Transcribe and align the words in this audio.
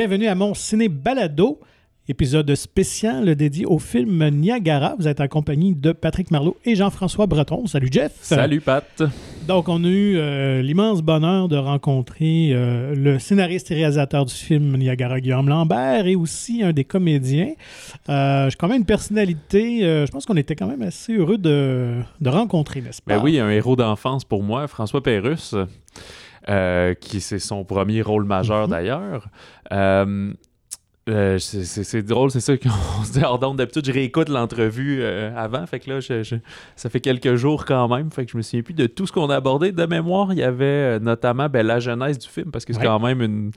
bienvenue 0.00 0.28
à 0.28 0.34
mon 0.34 0.54
ciné 0.54 0.88
balado, 0.88 1.60
épisode 2.08 2.54
spécial 2.54 3.34
dédié 3.34 3.66
au 3.66 3.78
film 3.78 4.30
Niagara. 4.30 4.94
Vous 4.98 5.06
êtes 5.06 5.20
en 5.20 5.28
compagnie 5.28 5.74
de 5.74 5.92
Patrick 5.92 6.30
Marlot 6.30 6.56
et 6.64 6.74
Jean-François 6.74 7.26
Breton. 7.26 7.66
Salut 7.66 7.90
Jeff. 7.92 8.12
Salut 8.22 8.62
Pat. 8.62 9.02
Donc 9.46 9.68
on 9.68 9.84
a 9.84 9.86
eu 9.86 10.16
euh, 10.16 10.62
l'immense 10.62 11.02
bonheur 11.02 11.48
de 11.48 11.58
rencontrer 11.58 12.52
euh, 12.54 12.94
le 12.94 13.18
scénariste 13.18 13.72
et 13.72 13.74
réalisateur 13.74 14.24
du 14.24 14.32
film 14.32 14.74
Niagara, 14.78 15.20
Guillaume 15.20 15.50
Lambert, 15.50 16.06
et 16.06 16.16
aussi 16.16 16.62
un 16.62 16.72
des 16.72 16.84
comédiens. 16.84 17.52
Euh, 18.08 18.48
J'ai 18.48 18.56
quand 18.56 18.68
même 18.68 18.78
une 18.78 18.86
personnalité, 18.86 19.84
euh, 19.84 20.06
je 20.06 20.12
pense 20.12 20.24
qu'on 20.24 20.38
était 20.38 20.56
quand 20.56 20.66
même 20.66 20.80
assez 20.80 21.12
heureux 21.12 21.36
de, 21.36 21.96
de 22.22 22.28
rencontrer, 22.30 22.80
n'est-ce 22.80 23.02
pas? 23.02 23.18
Ben 23.18 23.22
oui, 23.22 23.38
un 23.38 23.50
héros 23.50 23.76
d'enfance 23.76 24.24
pour 24.24 24.42
moi, 24.42 24.66
François 24.66 25.02
Pérusse. 25.02 25.54
Euh, 26.50 26.94
qui 26.94 27.20
c'est 27.20 27.38
son 27.38 27.64
premier 27.64 28.02
rôle 28.02 28.24
majeur 28.24 28.64
Mhm. 28.66 28.70
d'ailleurs. 28.70 29.28
Euh, 29.72 30.32
euh, 31.08 31.38
c'est- 31.38 32.02
drôle, 32.02 32.30
c'est 32.30 32.40
ça 32.40 32.56
qu'on 32.56 32.68
se 33.04 33.12
dit 33.12 33.24
hors 33.24 33.38
d'onde. 33.38 33.56
D'habitude, 33.58 33.84
je 33.86 33.92
réécoute 33.92 34.28
l'entrevue 34.28 35.02
avant. 35.04 35.64
Fait 35.66 35.80
que 35.80 35.90
là, 35.90 36.00
je- 36.00 36.22
je- 36.22 36.36
ça 36.76 36.90
fait 36.90 37.00
quelques 37.00 37.34
jours 37.36 37.64
quand 37.64 37.88
même. 37.88 38.10
Fait 38.10 38.24
que 38.26 38.32
je 38.32 38.36
me 38.36 38.42
souviens 38.42 38.62
plus 38.62 38.74
de 38.74 38.86
tout 38.86 39.06
ce 39.06 39.12
qu'on 39.12 39.30
a 39.30 39.36
abordé. 39.36 39.72
De 39.72 39.86
mémoire, 39.86 40.32
il 40.32 40.38
y 40.38 40.42
avait 40.42 40.98
notamment 41.00 41.48
ben, 41.48 41.66
la 41.66 41.78
genèse 41.80 42.18
du 42.18 42.28
film, 42.28 42.50
parce 42.50 42.64
que 42.64 42.72
c'est 42.72 42.80
Ouais. 42.80 42.86
quand 42.86 43.00
même 43.00 43.22
une 43.22 43.50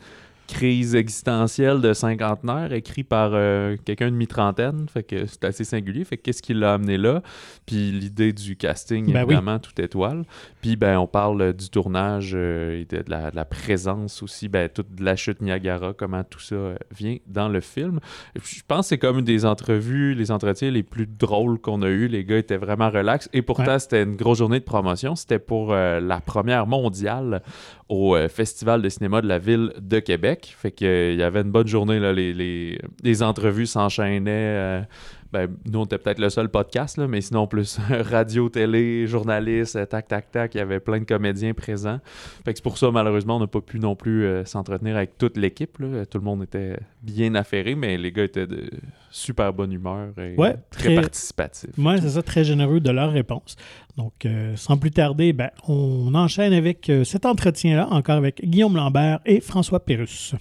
crise 0.47 0.93
existentielle 0.95 1.81
de 1.81 1.93
cinquantenaire 1.93 2.73
écrit 2.73 3.03
par 3.03 3.31
euh, 3.33 3.77
quelqu'un 3.85 4.11
de 4.11 4.15
mi-trentaine. 4.15 4.85
Fait 4.91 5.03
que 5.03 5.25
c'est 5.25 5.43
assez 5.45 5.63
singulier. 5.63 6.03
Fait 6.03 6.17
que 6.17 6.23
qu'est-ce 6.23 6.41
qui 6.41 6.53
l'a 6.53 6.73
amené 6.73 6.97
là? 6.97 7.22
Puis 7.66 7.91
l'idée 7.91 8.33
du 8.33 8.55
casting, 8.55 9.05
Ben 9.11 9.19
oui. 9.25 9.33
évidemment, 9.33 9.59
tout 9.59 9.80
étoile. 9.81 10.23
Puis 10.61 10.75
ben, 10.75 10.97
on 10.99 11.08
parle 11.08 11.41
euh, 11.41 11.53
du 11.53 11.69
tournage 11.69 12.33
euh, 12.36 12.81
et 12.81 12.86
de, 12.86 13.02
de 13.03 13.09
la, 13.09 13.31
de 13.31 13.36
la 13.36 13.45
présence 13.45 14.21
aussi, 14.21 14.49
ben, 14.49 14.69
toute 14.69 14.94
de 14.95 15.03
la 15.03 15.16
chute 15.16 15.41
Niagara, 15.41 15.94
comment 15.94 16.23
tout 16.23 16.39
ça 16.39 16.55
euh, 16.55 16.75
vient 16.95 17.17
dans 17.27 17.47
le 17.49 17.61
film. 17.61 17.99
Je 18.36 18.61
pense 18.67 18.86
que 18.86 18.89
c'est 18.89 18.97
comme 18.97 19.19
une 19.19 19.25
des 19.25 19.45
entrevues, 19.45 20.14
les 20.14 20.30
entretiens 20.30 20.71
les 20.71 20.83
plus 20.83 21.08
drôles 21.08 21.58
qu'on 21.59 21.81
a 21.81 21.88
eu. 21.89 22.08
Les 22.08 22.25
gars 22.25 22.38
étaient 22.38 22.58
vraiment 22.58 22.89
relax. 22.89 23.30
Et 23.33 23.41
pourtant, 23.41 23.64
Ouais. 23.73 23.80
c'était 23.80 24.03
une 24.03 24.17
grosse 24.17 24.39
journée 24.39 24.59
de 24.59 24.66
promotion. 24.66 25.16
C'était 25.16 25.39
pour 25.39 25.73
la 25.73 26.19
première 26.19 26.67
mondiale 26.67 27.41
au 27.89 28.16
euh, 28.16 28.28
Festival 28.28 28.81
de 28.81 28.89
cinéma 28.89 29.22
de 29.22 29.28
la 29.28 29.39
ville 29.39 29.73
de 29.80 30.00
Québec. 30.00 30.53
Fait 30.58 30.72
que, 30.72 30.86
euh, 30.86 31.14
y 31.14 31.23
avait 31.23 31.42
une 31.42 31.52
bonne 31.52 31.67
journée. 31.67 32.00
Les, 32.14 32.34
les, 32.34 32.80
les 33.03 33.23
entrevues 33.23 33.67
s'enchaînaient. 33.67 34.86
Ben, 35.34 35.48
nous, 35.66 35.80
on 35.80 35.86
était 35.86 35.98
peut-être 35.98 36.20
le 36.20 36.30
seul 36.30 36.48
podcast, 36.48 36.98
là, 36.98 37.08
mais 37.08 37.20
sinon, 37.20 37.48
plus 37.48 37.80
radio, 37.89 38.48
télé, 38.50 39.08
journalistes, 39.08 39.76
euh, 39.76 39.86
tac, 39.86 40.08
tac, 40.08 40.31
tac, 40.31 40.53
il 40.53 40.59
y 40.59 40.62
avait 40.62 40.80
plein 40.80 41.00
de 41.00 41.06
comédiens 41.06 41.53
présents. 41.53 42.00
Fait 42.45 42.53
que 42.53 42.59
c'est 42.59 42.64
pour 42.64 42.78
ça, 42.78 42.92
malheureusement, 42.92 43.38
on 43.38 43.39
n'a 43.39 43.48
pas 43.48 43.59
pu 43.61 43.80
non 43.80 43.95
plus 43.95 44.26
euh, 44.26 44.45
s'entretenir 44.45 44.95
avec 44.95 45.17
toute 45.17 45.36
l'équipe. 45.36 45.80
là. 45.80 46.06
Tout 46.06 46.20
le 46.20 46.23
monde 46.23 46.44
était 46.44 46.78
bien 47.02 47.34
affairé, 47.36 47.73
mais 47.76 47.98
les 47.98 48.11
gars 48.11 48.23
étaient 48.26 48.45
de 48.48 48.70
super 49.09 49.52
bonne 49.52 49.73
humeur 49.73 50.09
et 50.20 50.36
Ouais, 50.38 50.56
très, 50.70 50.84
très- 50.84 50.95
participatifs. 51.02 51.78
Moi, 51.78 52.00
c'est 52.00 52.09
ça, 52.09 52.22
très 52.22 52.44
généreux 52.44 52.80
de 52.80 52.92
leur 52.92 53.11
réponse. 53.11 53.56
Donc, 53.98 54.26
euh, 54.26 54.56
sans 54.56 54.78
plus 54.78 54.92
tarder, 54.92 55.34
ben, 55.34 55.50
on 55.67 56.14
enchaîne 56.16 56.54
avec 56.54 56.92
cet 57.04 57.26
entretien-là, 57.26 57.88
encore 57.92 58.17
avec 58.17 58.42
Guillaume 58.44 58.76
Lambert 58.76 59.20
et 59.26 59.39
François 59.42 59.80
Pérusse. 59.84 60.36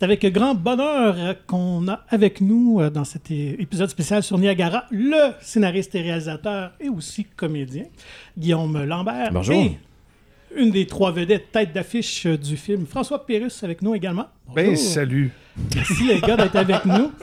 C'est 0.00 0.04
avec 0.04 0.24
grand 0.32 0.54
bonheur 0.54 1.36
qu'on 1.46 1.86
a 1.86 2.06
avec 2.08 2.40
nous 2.40 2.80
euh, 2.80 2.88
dans 2.88 3.04
cet 3.04 3.30
épisode 3.30 3.90
spécial 3.90 4.22
sur 4.22 4.38
Niagara 4.38 4.86
le 4.90 5.34
scénariste 5.42 5.94
et 5.94 6.00
réalisateur 6.00 6.72
et 6.80 6.88
aussi 6.88 7.26
comédien, 7.36 7.84
Guillaume 8.38 8.82
Lambert. 8.84 9.28
Bonjour. 9.30 9.56
Et 9.56 9.76
une 10.56 10.70
des 10.70 10.86
trois 10.86 11.12
vedettes 11.12 11.52
tête 11.52 11.72
d'affiche 11.72 12.26
euh, 12.26 12.36
du 12.36 12.56
film, 12.56 12.86
François 12.86 13.24
Pérusse 13.26 13.62
avec 13.62 13.82
nous 13.82 13.94
également. 13.94 14.26
Ben, 14.54 14.76
salut. 14.76 15.30
Merci 15.74 16.04
les 16.06 16.20
gars 16.20 16.36
d'être 16.36 16.56
avec 16.56 16.84
nous. 16.84 17.12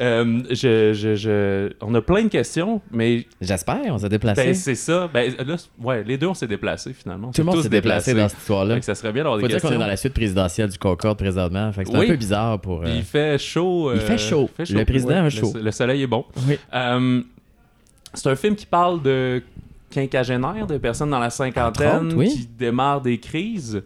Euh, 0.00 0.42
je, 0.50 0.92
je- 0.94 1.14
je- 1.14 1.72
On 1.82 1.94
a 1.94 2.00
plein 2.02 2.24
de 2.24 2.28
questions, 2.28 2.80
mais 2.90 3.26
J'espère, 3.40 3.80
on 3.88 3.98
s'est 3.98 4.08
déplacé. 4.08 4.42
ben, 4.44 4.54
c'est 4.54 4.74
ça. 4.74 5.08
Ben, 5.12 5.32
là, 5.46 5.56
ouais, 5.80 6.02
les 6.02 6.18
deux, 6.18 6.26
on 6.26 6.34
s'est 6.34 6.46
déplacés 6.48 6.92
finalement. 6.92 7.30
Tout 7.30 7.42
le 7.42 7.44
monde 7.46 7.62
s'est 7.62 7.68
déplacé 7.68 8.14
dans 8.14 8.28
cette 8.28 8.38
histoire-là. 8.40 8.80
Ça 8.82 8.94
serait 8.94 9.12
bien 9.12 9.22
d'avoir 9.22 9.38
Faut 9.40 9.46
des 9.46 9.52
dire 9.52 9.60
qu'on 9.60 9.68
questions. 9.68 9.80
est 9.80 9.84
dans 9.84 9.88
la 9.90 9.96
suite 9.96 10.14
présidentielle 10.14 10.70
du 10.70 10.78
Concorde 10.78 11.18
présentement. 11.18 11.70
Fait 11.72 11.84
que 11.84 11.90
c'est 11.90 11.96
Oui. 11.98 12.06
un 12.06 12.08
peu 12.08 12.16
bizarre 12.16 12.60
pour. 12.60 12.82
Euh, 12.82 12.86
il 12.88 13.02
fait 13.02 13.38
chaud. 13.38 13.92
Il 13.92 13.98
euh, 13.98 14.00
fait 14.00 14.18
chaud. 14.18 14.50
Le 14.58 14.84
président 14.84 15.16
a 15.16 15.22
Le 15.24 15.30
chaud. 15.30 15.52
Le, 15.54 15.70
soleil 15.70 16.02
est 16.02 16.06
bon. 16.08 16.24
Oui. 16.48 16.58
Euh, 16.74 17.22
c'est 18.14 18.28
un 18.30 18.36
film 18.36 18.56
qui 18.56 18.66
parle 18.66 19.02
de 19.02 19.42
quinquagénaires, 19.90 20.66
de 20.66 20.78
personnes 20.78 21.10
dans 21.10 21.18
la 21.18 21.30
cinquantaine 21.30 22.12
oui. 22.14 22.28
qui 22.28 22.46
démarrent 22.46 23.00
des 23.02 23.18
crises. 23.18 23.82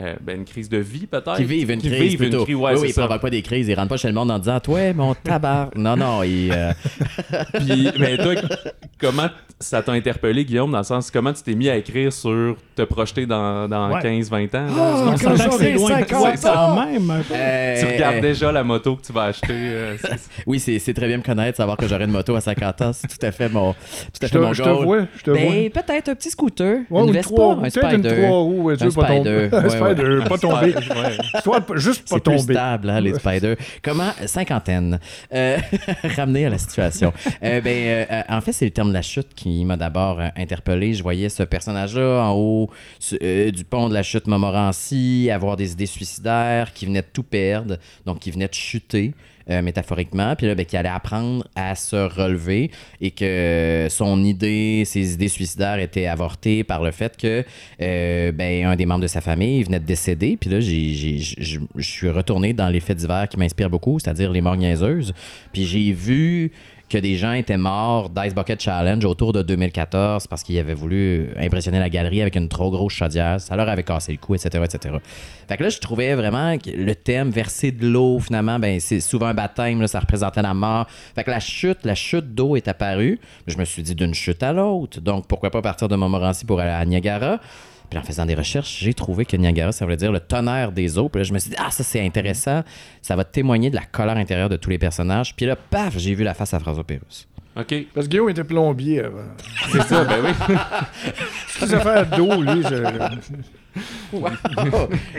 Euh, 0.00 0.14
ben, 0.22 0.38
une 0.38 0.44
crise 0.46 0.68
de 0.70 0.78
vie 0.78 1.06
peut-être. 1.06 1.36
Qui 1.36 1.44
vivent 1.44 1.70
une 1.70 1.80
Qui 1.80 1.88
crise 1.90 2.12
vivent 2.12 2.22
une 2.22 2.44
crise, 2.44 2.56
ouais, 2.56 2.78
oui, 2.78 2.88
ils 2.88 2.92
ça. 2.94 3.02
provoquent 3.02 3.20
pas 3.20 3.30
des 3.30 3.42
crises. 3.42 3.68
Ils 3.68 3.74
rentrent 3.74 3.90
pas 3.90 3.96
chez 3.98 4.08
le 4.08 4.14
monde 4.14 4.30
en 4.30 4.38
disant 4.38 4.58
Toi, 4.60 4.94
mon 4.94 5.14
tabac. 5.14 5.70
non, 5.76 5.94
non. 5.96 6.22
Ils, 6.22 6.50
euh, 6.52 6.72
Puis, 7.54 7.90
mais 7.98 8.16
toi, 8.16 8.34
comment 8.98 9.28
ça 9.62 9.82
t'a 9.82 9.92
interpellé, 9.92 10.44
Guillaume, 10.44 10.70
dans 10.72 10.78
le 10.78 10.84
sens, 10.84 11.10
comment 11.10 11.32
tu 11.34 11.42
t'es 11.42 11.54
mis 11.54 11.68
à 11.68 11.76
écrire 11.76 12.10
sur 12.12 12.56
te 12.74 12.82
projeter 12.82 13.26
dans, 13.26 13.68
dans 13.68 13.90
Ouais. 13.92 14.00
15-20 14.00 14.56
ans? 14.56 14.64
là? 14.64 14.70
On 14.76 15.10
quand 15.10 15.16
s'entend 15.18 15.34
que 15.34 15.38
c'est 15.38 15.50
j'aurai 15.50 15.72
loin 15.74 16.00
de 16.00 16.04
toi 16.06 16.36
50 16.36 16.40
quand 16.42 16.58
ans. 16.80 16.86
même. 16.86 17.22
euh, 17.32 17.78
tu 17.80 17.86
regardes 17.86 18.16
euh, 18.16 18.20
déjà 18.22 18.52
la 18.52 18.64
moto 18.64 18.96
que 18.96 19.02
tu 19.02 19.12
vas 19.12 19.24
acheter. 19.24 19.48
euh, 19.50 19.96
c'est- 20.00 20.30
Oui, 20.46 20.58
c'est 20.60 20.78
c'est 20.78 20.94
très 20.94 21.06
bien 21.08 21.18
me 21.18 21.22
connaître, 21.22 21.58
savoir 21.58 21.76
que 21.76 21.86
j'aurai 21.86 22.04
une 22.04 22.10
moto 22.10 22.34
à 22.34 22.40
50 22.40 22.80
ans. 22.82 22.92
C'est 22.94 23.06
tout 23.08 23.24
à 23.26 23.30
fait 23.32 23.48
mon, 23.50 23.72
tout 23.72 23.78
à 24.22 24.26
Je 24.26 24.32
fait 24.32 24.38
mon 24.38 24.52
je 24.54 24.62
te 24.62 24.68
vois, 24.70 25.00
je 25.18 25.22
te 25.24 25.30
Ben, 25.30 25.44
vois. 25.70 25.82
peut-être 25.82 26.08
un 26.08 26.14
petit 26.14 26.30
scooter. 26.30 26.78
Ouais, 26.88 27.02
une 27.02 27.08
une 27.08 27.12
Vespa, 27.12 27.42
un 27.42 27.64
une 27.64 27.70
Spider. 27.70 28.22
trois 28.22 28.38
roues, 28.38 28.70
Un 28.70 28.74
veux 28.76 28.90
pas 28.92 29.06
tomber. 29.08 29.48
Spider, 29.50 29.68
Spider, 29.68 30.18
pas 30.28 30.38
tomber. 30.38 30.74
Ouais. 30.74 31.40
Soit 31.42 31.66
juste 31.76 32.08
pas 32.08 32.16
C'est 32.16 32.22
plus 32.24 32.36
tomber. 32.36 32.54
stable, 32.54 32.88
hein, 32.90 33.00
les 33.00 33.12
spiders. 33.14 33.56
Comment 33.82 34.10
cinquantaine. 34.24 34.98
Euh, 35.34 35.58
ramener 36.16 36.46
à 36.46 36.48
la 36.50 36.58
situation? 36.58 37.12
Ben, 37.42 38.06
en 38.28 38.40
fait, 38.40 38.52
c'est 38.52 38.64
le 38.64 38.70
terme 38.70 38.88
de 38.88 38.94
la 38.94 39.02
chute 39.02 39.28
qui 39.34 39.49
m'a 39.64 39.76
d'abord 39.76 40.20
euh, 40.20 40.28
interpellé. 40.36 40.94
Je 40.94 41.02
voyais 41.02 41.28
ce 41.28 41.42
personnage-là 41.42 42.22
en 42.24 42.32
haut 42.34 42.70
euh, 43.22 43.50
du 43.50 43.64
pont 43.64 43.88
de 43.88 43.94
la 43.94 44.02
chute 44.02 44.26
Montmorency, 44.26 45.30
avoir 45.32 45.56
des 45.56 45.72
idées 45.72 45.86
suicidaires, 45.86 46.72
qui 46.72 46.86
venait 46.86 47.02
de 47.02 47.06
tout 47.12 47.22
perdre, 47.22 47.76
donc 48.06 48.20
qui 48.20 48.30
venait 48.30 48.48
de 48.48 48.54
chuter. 48.54 49.14
euh, 49.50 49.62
métaphoriquement, 49.62 50.36
puis 50.36 50.46
là, 50.46 50.54
ben, 50.54 50.64
qui 50.64 50.76
allait 50.76 50.88
apprendre 50.88 51.44
à 51.56 51.74
se 51.74 51.96
relever 51.96 52.70
et 53.00 53.10
que 53.10 53.88
son 53.90 54.22
idée, 54.22 54.84
ses 54.84 55.14
idées 55.14 55.28
suicidaires 55.28 55.78
étaient 55.78 56.06
avortées 56.06 56.62
par 56.62 56.82
le 56.82 56.90
fait 56.90 57.16
que 57.16 57.44
ben, 58.30 58.66
un 58.66 58.76
des 58.76 58.86
membres 58.86 59.02
de 59.02 59.06
sa 59.06 59.20
famille 59.20 59.62
venait 59.62 59.80
de 59.80 59.84
décéder. 59.84 60.36
Puis 60.40 60.50
là, 60.50 60.60
je 60.60 61.60
suis 61.80 62.10
retourné 62.10 62.52
dans 62.52 62.68
les 62.68 62.80
faits 62.80 62.98
divers 62.98 63.28
qui 63.28 63.38
m'inspirent 63.38 63.70
beaucoup, 63.70 63.98
c'est-à-dire 63.98 64.30
les 64.30 64.40
morts 64.40 64.56
niaiseuses. 64.56 65.12
Puis 65.52 65.64
j'ai 65.64 65.92
vu 65.92 66.52
que 66.90 66.98
des 66.98 67.16
gens 67.16 67.32
étaient 67.32 67.56
morts 67.56 68.10
d'Ice 68.10 68.34
Bucket 68.34 68.60
Challenge 68.60 69.04
autour 69.04 69.32
de 69.32 69.42
2014 69.42 70.26
parce 70.26 70.42
qu'ils 70.42 70.58
avaient 70.58 70.74
voulu 70.74 71.30
impressionner 71.38 71.78
la 71.78 71.88
galerie 71.88 72.20
avec 72.20 72.34
une 72.34 72.48
trop 72.48 72.70
grosse 72.70 72.92
chaudière. 72.92 73.40
Ça 73.40 73.56
leur 73.56 73.68
avait 73.68 73.84
cassé 73.84 74.12
le 74.12 74.18
cou, 74.18 74.34
etc., 74.34 74.62
etc. 74.64 74.96
Fait 75.48 75.56
que 75.56 75.62
là, 75.62 75.68
je 75.68 75.78
trouvais 75.78 76.14
vraiment 76.14 76.58
que 76.58 76.70
le 76.70 76.94
thème 76.94 77.30
verser 77.30 77.70
de 77.70 77.86
l'eau, 77.86 78.18
finalement, 78.18 78.58
ben, 78.58 78.80
c'est 78.80 79.00
souvent 79.00 79.26
un 79.26 79.34
baptême, 79.34 79.86
ça 79.86 80.00
représentait 80.00 80.42
la 80.42 80.52
mort. 80.52 80.86
Fait 81.14 81.22
que 81.22 81.30
la 81.30 81.40
chute, 81.40 81.78
la 81.84 81.94
chute 81.94 82.34
d'eau 82.34 82.56
est 82.56 82.66
apparue. 82.66 83.20
Je 83.46 83.56
me 83.56 83.64
suis 83.64 83.82
dit 83.82 83.94
d'une 83.94 84.14
chute 84.14 84.42
à 84.42 84.52
l'autre. 84.52 85.00
Donc, 85.00 85.28
pourquoi 85.28 85.50
pas 85.50 85.62
partir 85.62 85.86
de 85.86 85.94
Montmorency 85.94 86.44
pour 86.44 86.60
aller 86.60 86.70
à 86.70 86.84
Niagara? 86.84 87.38
Puis 87.90 87.98
en 87.98 88.02
faisant 88.02 88.24
des 88.24 88.34
recherches, 88.36 88.78
j'ai 88.80 88.94
trouvé 88.94 89.24
que 89.24 89.36
Niagara, 89.36 89.72
ça 89.72 89.84
voulait 89.84 89.96
dire 89.96 90.12
le 90.12 90.20
tonnerre 90.20 90.70
des 90.72 90.96
eaux. 90.96 91.08
Puis 91.08 91.20
là, 91.20 91.24
je 91.24 91.32
me 91.32 91.38
suis 91.40 91.50
dit, 91.50 91.56
ah, 91.58 91.70
ça, 91.70 91.82
c'est 91.82 92.00
intéressant. 92.00 92.62
Ça 93.02 93.16
va 93.16 93.24
témoigner 93.24 93.68
de 93.70 93.74
la 93.74 93.82
colère 93.90 94.16
intérieure 94.16 94.48
de 94.48 94.56
tous 94.56 94.70
les 94.70 94.78
personnages. 94.78 95.34
Puis 95.34 95.44
là, 95.46 95.56
paf, 95.56 95.98
j'ai 95.98 96.14
vu 96.14 96.22
la 96.24 96.34
face 96.34 96.54
à 96.54 96.60
François 96.60 96.84
Pérusse. 96.84 97.26
OK. 97.56 97.74
Parce 97.92 98.06
que 98.06 98.10
Guillaume 98.12 98.30
était 98.30 98.44
plombier 98.44 99.00
avant. 99.00 99.18
C'est 99.72 99.82
ça, 99.82 100.04
ben 100.04 100.18
oui. 100.24 100.54
Ses 101.48 101.74
affaires 101.74 102.06
d'eau, 102.16 102.40
lui, 102.40 102.62
je- 102.62 103.18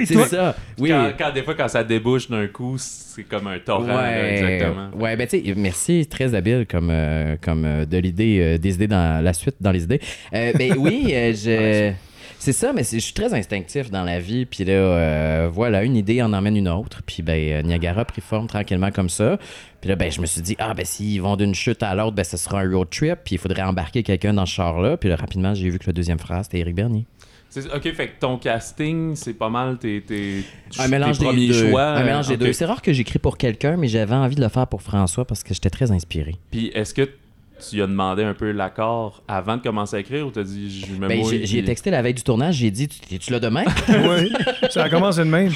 c'est 0.06 0.24
ça. 0.26 0.56
Oui. 0.78 0.90
Quand, 0.90 1.12
quand- 1.18 1.32
des 1.34 1.44
fois, 1.44 1.56
quand 1.56 1.68
ça 1.68 1.84
débouche 1.84 2.30
d'un 2.30 2.48
coup, 2.48 2.76
c'est 2.78 3.24
comme 3.24 3.48
un 3.48 3.60
torrent. 3.60 3.86
là, 3.86 4.02
Ouais, 4.02 4.34
exactement. 4.40 4.90
ouais, 4.98 5.16
ben 5.16 5.28
tu 5.28 5.44
sais, 5.44 5.54
merci, 5.56 6.08
très 6.08 6.34
habile 6.34 6.66
comme, 6.70 6.90
euh, 6.90 7.36
comme 7.42 7.66
euh, 7.66 7.86
de 7.86 7.98
l'idée, 7.98 8.40
euh, 8.42 8.58
des 8.58 8.76
idées 8.76 8.88
dans 8.88 9.24
la 9.24 9.34
suite 9.34 9.56
dans 9.62 9.72
les 9.72 9.84
idées. 9.84 10.02
Euh, 10.34 10.52
ben 10.58 10.74
oui, 10.78 11.12
euh, 11.14 11.34
je. 11.34 11.92
C'est 12.42 12.54
ça, 12.54 12.74
mais 12.74 12.82
je 12.84 12.98
suis 12.98 13.14
très 13.14 13.36
instinctif 13.36 13.92
dans 13.92 14.04
la 14.04 14.20
vie. 14.20 14.48
Puis 14.48 14.64
là, 14.64 14.74
euh, 14.74 15.50
voilà, 15.54 15.84
une 15.84 15.96
idée 15.96 16.24
en 16.24 16.34
emmène 16.34 16.58
une 16.58 16.70
autre. 16.70 17.04
Puis 17.06 17.22
ben, 17.22 17.38
euh, 17.38 17.62
Niagara 17.62 18.02
a 18.02 18.06
pris 18.06 18.20
forme 18.20 18.48
tranquillement 18.48 18.90
comme 18.90 19.10
ça. 19.10 19.38
Puis 19.80 19.92
là, 19.92 19.96
ben, 19.96 20.12
je 20.12 20.20
me 20.20 20.26
suis 20.26 20.42
dit, 20.42 20.56
ah, 20.58 20.74
ben, 20.74 20.84
s'ils 20.84 21.22
vont 21.22 21.36
d'une 21.36 21.54
chute 21.54 21.84
à 21.84 21.94
l'autre, 21.94 22.16
ben, 22.16 22.24
ce 22.24 22.38
sera 22.38 22.62
un 22.62 22.72
road 22.72 22.90
trip. 22.90 23.20
Puis 23.24 23.36
il 23.36 23.38
faudrait 23.38 23.62
embarquer 23.62 24.02
quelqu'un 24.02 24.34
dans 24.34 24.48
ce 24.48 24.56
char-là. 24.56 24.98
Puis 24.98 25.08
là, 25.08 25.18
rapidement, 25.18 25.54
j'ai 25.54 25.70
vu 25.70 25.78
que 25.78 25.86
le 25.86 25.94
deuxième 25.94 26.18
phrase, 26.18 26.46
c'était 26.46 26.58
Éric 26.58 26.74
Bernier. 26.74 27.06
OK, 27.76 27.94
fait 27.94 28.08
que 28.08 28.20
ton 28.20 28.40
casting, 28.40 29.16
c'est 29.16 29.36
pas 29.36 29.50
mal 29.50 29.78
tes, 29.78 30.02
tes, 30.02 30.44
Un 30.80 30.86
tes 30.86 30.90
mélange 30.90 31.20
des 31.20 31.48
deux. 31.48 31.70
choix. 31.70 31.90
Un 31.90 32.04
mélange 32.04 32.28
des 32.28 32.34
OK. 32.34 32.40
deux. 32.40 32.54
C'est 32.54 32.66
rare 32.66 32.82
que 32.82 32.92
j'écris 32.92 33.20
pour 33.20 33.38
quelqu'un, 33.38 33.78
mais 33.78 33.88
j'avais 33.88 34.16
envie 34.16 34.36
de 34.36 34.42
le 34.42 34.50
faire 34.50 34.66
pour 34.66 34.82
François 34.82 35.26
parce 35.26 35.44
que 35.44 35.54
j'étais 35.54 35.70
très 35.70 35.92
inspiré. 35.92 36.38
Puis 36.50 36.72
est-ce 36.74 36.96
que 36.96 37.08
tu 37.70 37.82
as 37.82 37.88
demandé 37.88 38.24
un 38.24 38.34
peu 38.34 38.52
l'accord 38.52 39.24
avant 39.28 39.58
de 39.58 39.62
commencer 39.62 39.96
à 39.96 40.00
écrire 40.00 40.28
ou 40.28 40.32
t'as 40.32 40.44
dit 40.44 40.86
je 40.86 40.94
me 40.94 41.08
Ben, 41.08 41.20
mouille, 41.20 41.46
j'ai 41.46 41.58
puis- 41.60 41.64
texté 41.66 41.90
la 41.92 42.02
veille 42.02 42.14
du 42.14 42.24
tournage, 42.24 42.56
j'ai 42.56 42.72
dit 42.72 42.88
Tu 42.88 43.20
tu 43.20 43.32
l'as 43.32 43.40
demain? 43.40 43.64
Oui, 43.90 44.32
ça 44.70 44.84
a 44.84 44.90
commencé 44.90 45.20
de 45.20 45.26
même. 45.26 45.52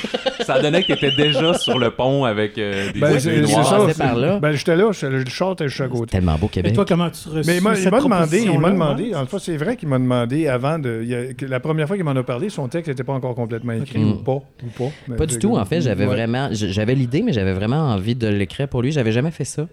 Ça 0.45 0.61
donnait 0.61 0.83
que 0.83 0.93
t'étais 0.93 1.11
déjà 1.15 1.53
sur 1.55 1.79
le 1.79 1.91
pont 1.91 2.23
avec 2.25 2.57
euh, 2.57 2.91
des 2.91 2.99
Ben, 2.99 3.19
c'est 3.19 3.45
ça. 3.47 3.61
Passé 3.61 3.97
par 3.97 4.15
là. 4.15 4.39
Ben, 4.39 4.51
j'étais 4.53 4.75
là, 4.75 4.91
j'étais- 4.91 5.09
le 5.09 5.25
short 5.25 5.59
était 5.61 5.69
juste 5.69 5.81
à 5.81 5.87
côté. 5.87 6.11
Tellement 6.11 6.35
beau 6.37 6.47
Et 6.47 6.49
Québec. 6.49 6.73
toi, 6.73 6.85
comment 6.87 7.09
tu 7.09 7.27
reçus 7.29 7.47
Mais 7.47 7.57
il 7.57 7.63
m'a 7.63 7.73
demandé, 7.75 8.41
il 8.43 8.59
m'a 8.59 8.69
demandé, 8.71 9.15
en 9.15 9.25
fait, 9.25 9.39
c'est 9.39 9.57
vrai 9.57 9.75
qu'il 9.75 9.89
m'a 9.89 9.97
demandé 9.99 10.47
avant 10.47 10.77
de. 10.79 10.99
il 11.03 11.09
y 11.09 11.15
a- 11.15 11.33
que 11.33 11.45
la 11.45 11.59
première 11.59 11.87
fois 11.87 11.95
qu'il 11.95 12.05
m'en 12.05 12.11
a 12.15 12.23
parlé, 12.23 12.49
son 12.49 12.67
texte 12.67 12.89
n'était 12.89 13.03
pas 13.03 13.13
encore 13.13 13.35
complètement 13.35 13.73
écrit, 13.73 14.03
Ok. 14.03 14.19
ou 14.19 14.23
pas. 14.23 14.31
Ou 14.33 14.69
pas, 14.77 14.91
Mais 15.07 15.15
Pas 15.15 15.25
du 15.25 15.39
tout. 15.39 15.55
En 15.57 15.65
fait, 15.65 15.81
j'avais 15.81 16.05
Ouais. 16.05 16.13
vraiment, 16.13 16.49
j'avais 16.51 16.95
l'idée, 16.95 17.21
mais 17.23 17.33
j'avais 17.33 17.53
vraiment 17.53 17.89
envie 17.89 18.15
de 18.15 18.27
l'écrire 18.27 18.67
pour 18.67 18.81
lui. 18.81 18.91
J'avais 18.91 19.11
jamais 19.11 19.31
fait 19.31 19.45
ça, 19.45 19.67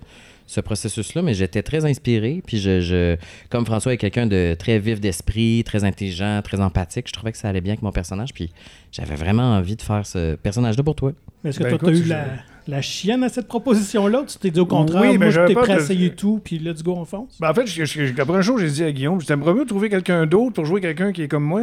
ce 0.52 0.60
processus-là, 0.60 1.22
mais 1.22 1.34
j'étais 1.34 1.62
très 1.62 1.84
inspiré. 1.84 2.42
Puis 2.46 2.58
je, 2.58 2.80
je- 2.80 3.16
comme 3.50 3.64
François 3.66 3.92
est 3.94 3.96
quelqu'un 3.96 4.26
de 4.26 4.54
très 4.58 4.78
vif 4.78 5.00
d'esprit, 5.00 5.62
très 5.64 5.84
intelligent, 5.84 6.40
très 6.42 6.60
empathique, 6.60 7.06
je 7.08 7.12
trouvais 7.12 7.32
que 7.32 7.38
ça 7.38 7.48
allait 7.48 7.60
bien 7.60 7.72
avec 7.72 7.82
mon 7.82 7.92
personnage. 7.92 8.32
Puis 8.34 8.50
j'avais 8.92 9.14
vraiment 9.16 9.54
envie 9.56 9.76
de 9.76 9.82
faire 9.82 10.06
ce 10.06 10.34
personnage-là 10.36 10.82
pour 10.84 10.94
toi. 10.94 11.12
Est-ce 11.44 11.58
que 11.58 11.64
Ben, 11.64 11.70
toi, 11.70 11.76
écoute, 11.76 11.88
t'as 11.88 12.00
eu 12.00 12.04
je- 12.04 12.08
la, 12.10 12.24
la 12.68 12.80
chienne 12.82 13.24
à 13.24 13.28
cette 13.28 13.48
proposition-là 13.48 14.20
ou 14.20 14.26
tu 14.26 14.38
t'es 14.38 14.50
dit 14.50 14.60
au 14.60 14.66
contraire, 14.66 15.02
Oui, 15.02 15.18
mais 15.18 15.30
moi, 15.30 15.44
prêt 15.62 15.72
à 15.72 15.76
de- 15.76 15.80
essayer 15.82 16.10
tout, 16.10 16.40
puis 16.42 16.58
let's 16.58 16.82
go, 16.82 16.94
on 16.96 17.04
fonce? 17.04 17.36
Ben, 17.40 17.50
en 17.50 17.54
fait, 17.54 17.66
je- 17.66 17.84
je- 17.84 18.16
la 18.16 18.24
première 18.24 18.42
chose 18.42 18.60
j'ai 18.60 18.70
dit 18.70 18.84
à 18.84 18.92
Guillaume, 18.92 19.20
j'aimerais 19.20 19.54
mieux 19.54 19.64
trouver 19.66 19.88
quelqu'un 19.88 20.26
d'autre 20.26 20.54
pour 20.54 20.64
jouer 20.64 20.80
quelqu'un 20.80 21.12
qui 21.12 21.22
est 21.22 21.28
comme 21.28 21.44
moi? 21.44 21.62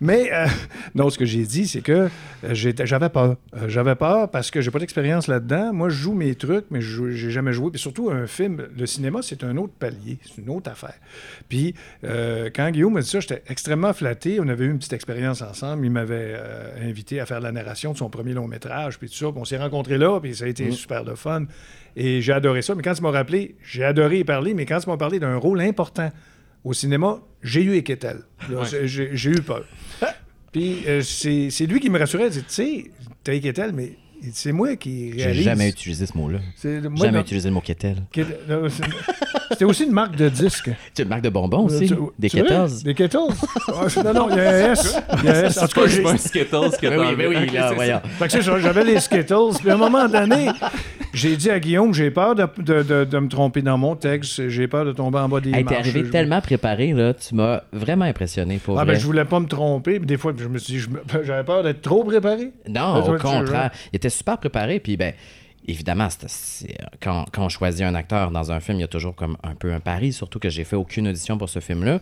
Mais 0.00 0.30
euh, 0.32 0.46
non, 0.94 1.10
ce 1.10 1.18
que 1.18 1.24
j'ai 1.24 1.44
dit, 1.44 1.66
c'est 1.66 1.80
que 1.80 1.92
euh, 1.92 2.08
j'étais- 2.52 2.86
j'avais 2.86 3.08
peur. 3.08 3.36
Euh, 3.56 3.68
j'avais 3.68 3.94
peur 3.94 4.30
parce 4.30 4.50
que 4.50 4.60
j'ai 4.60 4.70
pas 4.70 4.78
d'expérience 4.78 5.26
là-dedans. 5.26 5.72
Moi, 5.72 5.88
je 5.88 5.96
joue 5.96 6.14
mes 6.14 6.34
trucs, 6.34 6.66
mais 6.70 6.80
je 6.80 7.10
j'ai 7.10 7.30
jamais 7.30 7.52
joué. 7.52 7.70
Puis 7.70 7.80
surtout, 7.80 8.10
un 8.10 8.26
film, 8.26 8.62
le 8.76 8.86
cinéma, 8.86 9.20
c'est 9.22 9.42
un 9.44 9.56
autre 9.56 9.72
palier, 9.78 10.18
c'est 10.24 10.40
une 10.42 10.50
autre 10.50 10.70
affaire. 10.70 10.94
Puis 11.48 11.74
euh, 12.04 12.50
quand 12.54 12.70
Guillaume 12.70 12.94
m'a 12.94 13.00
dit 13.00 13.08
ça, 13.08 13.20
j'étais 13.20 13.42
extrêmement 13.48 13.92
flatté. 13.92 14.38
On 14.40 14.48
avait 14.48 14.64
eu 14.64 14.70
une 14.70 14.78
petite 14.78 14.92
expérience 14.92 15.42
ensemble. 15.42 15.84
Il 15.84 15.90
m'avait 15.90 16.34
euh, 16.36 16.88
invité 16.88 17.20
à 17.20 17.26
faire 17.26 17.40
la 17.40 17.52
narration 17.52 17.92
de 17.92 17.98
son 17.98 18.08
premier 18.08 18.32
long 18.34 18.46
métrage, 18.46 18.98
puis 18.98 19.08
tout 19.08 19.14
ça. 19.14 19.26
Puis 19.26 19.36
on 19.40 19.44
s'est 19.44 19.58
rencontrés 19.58 19.98
là, 19.98 20.20
puis 20.20 20.27
ça 20.34 20.44
a 20.44 20.48
été 20.48 20.70
super 20.70 21.04
de 21.04 21.14
fun. 21.14 21.44
Et 21.96 22.20
j'ai 22.22 22.32
adoré 22.32 22.62
ça. 22.62 22.74
Mais 22.74 22.82
quand 22.82 22.94
tu 22.94 23.02
m'as 23.02 23.10
rappelé, 23.10 23.56
j'ai 23.62 23.84
adoré 23.84 24.20
y 24.20 24.24
parler, 24.24 24.54
mais 24.54 24.66
quand 24.66 24.78
tu 24.80 24.88
m'as 24.88 24.96
parlé 24.96 25.18
d'un 25.18 25.36
rôle 25.36 25.60
important 25.60 26.10
au 26.64 26.72
cinéma, 26.72 27.20
j'ai 27.42 27.62
eu 27.62 27.76
Eketel. 27.76 28.20
Ouais. 28.50 28.86
j'ai, 28.86 29.30
eu 29.30 29.42
peur. 29.42 29.64
Puis 30.52 30.82
euh, 30.86 31.02
c'est, 31.02 31.50
c'est 31.50 31.66
lui 31.66 31.80
qui 31.80 31.90
me 31.90 31.98
rassurait. 31.98 32.26
Il 32.26 32.30
dit, 32.30 32.38
Tu 32.44 32.44
sais, 32.48 32.90
t'as 33.24 33.34
Eketel, 33.34 33.72
mais 33.72 33.96
c'est 34.32 34.52
moi 34.52 34.76
qui 34.76 35.12
J'ai 35.16 35.24
réalise. 35.24 35.44
jamais 35.44 35.68
utilisé 35.68 36.06
ce 36.06 36.16
mot-là. 36.16 36.38
C'est, 36.56 36.82
Jamais 36.82 37.10
non, 37.12 37.20
utilisé 37.20 37.48
le 37.48 37.54
mot 37.54 37.60
kettle. 37.60 37.96
C'est- 38.14 38.24
C'était 39.50 39.64
aussi 39.64 39.84
une 39.84 39.92
marque 39.92 40.16
de 40.16 40.28
disque. 40.28 40.70
Tu 40.94 41.02
une 41.02 41.08
marque 41.08 41.22
de 41.22 41.30
bonbons 41.30 41.64
aussi? 41.66 41.86
Tu- 41.88 41.94
Des 42.18 42.28
kettles? 42.28 42.82
Des 42.84 42.94
Kettles? 42.94 43.18
C'est- 43.88 44.02
non, 44.02 44.12
non, 44.12 44.28
il 44.30 44.36
y 44.36 44.40
a 44.40 44.50
un 44.50 44.72
S. 44.72 44.96
Il 45.22 45.24
y 45.24 45.28
a 45.28 45.36
un 45.38 45.44
S. 45.44 45.58
En 45.62 45.66
tout 45.66 45.80
cas, 45.80 45.86
C'est 45.88 45.96
j'ai- 45.96 46.02
pas 46.02 46.12
un 46.12 46.16
Skittles 46.16 46.46
que 46.80 46.86
Ben 46.88 46.90
t'as 46.90 46.98
oui, 46.98 47.16
ben 47.16 47.26
enlevé. 47.26 47.26
oui, 47.28 47.50
là, 47.54 47.68
c'est 47.70 47.74
voyons. 47.74 48.00
Que 48.20 48.28
c'est 48.28 48.42
j'avais 48.42 48.84
les 48.84 49.00
Skittles. 49.00 49.58
Puis 49.60 49.70
à 49.70 49.74
un 49.74 49.76
moment 49.78 50.06
donné, 50.08 50.48
j'ai 51.14 51.36
dit 51.36 51.50
à 51.50 51.58
Guillaume, 51.58 51.94
j'ai 51.94 52.10
peur 52.10 52.34
de, 52.34 52.46
de- 52.58 52.82
de- 52.82 53.04
de 53.04 53.18
me 53.18 53.28
tromper 53.28 53.62
dans 53.62 53.78
mon 53.78 53.96
texte. 53.96 54.48
J'ai 54.48 54.68
peur 54.68 54.84
de 54.84 54.92
tomber 54.92 55.18
en 55.18 55.28
bas 55.28 55.40
des 55.40 55.50
Hey, 55.50 55.64
t'es 55.64 55.74
marches. 55.74 55.78
arrivé 55.78 56.04
Je- 56.04 56.10
tellement 56.10 56.40
préparé, 56.40 56.92
là. 56.92 57.14
Tu 57.14 57.34
m'as 57.34 57.62
vraiment 57.72 58.04
impressionné, 58.04 58.58
pour 58.58 58.78
Ah, 58.78 58.84
vrai. 58.84 58.94
ben, 58.94 59.00
je 59.00 59.06
voulais 59.06 59.24
pas 59.24 59.40
me 59.40 59.46
tromper. 59.46 59.98
Des 59.98 60.16
fois, 60.18 60.32
je 60.36 60.46
me 60.46 60.58
suis 60.58 60.74
dit, 60.74 60.86
j'avais 61.24 61.44
peur 61.44 61.62
d'être 61.62 61.80
trop 61.82 62.04
préparé. 62.04 62.50
Non, 62.68 62.94
Là, 62.94 62.98
au 63.00 63.16
contraire. 63.16 63.70
Il 63.92 63.96
était 63.96 64.07
super 64.10 64.38
préparé. 64.38 64.80
Puis, 64.80 64.96
ben, 64.96 65.12
évidemment, 65.66 66.08
quand, 67.00 67.26
quand 67.32 67.44
on 67.44 67.48
choisit 67.48 67.82
un 67.82 67.94
acteur 67.94 68.30
dans 68.30 68.50
un 68.52 68.60
film, 68.60 68.78
il 68.78 68.82
y 68.82 68.84
a 68.84 68.88
toujours 68.88 69.14
comme 69.14 69.36
un 69.42 69.54
peu 69.54 69.72
un 69.72 69.80
pari, 69.80 70.12
surtout 70.12 70.38
que 70.38 70.48
j'ai 70.48 70.64
fait 70.64 70.76
aucune 70.76 71.08
audition 71.08 71.38
pour 71.38 71.48
ce 71.48 71.60
film-là. 71.60 72.00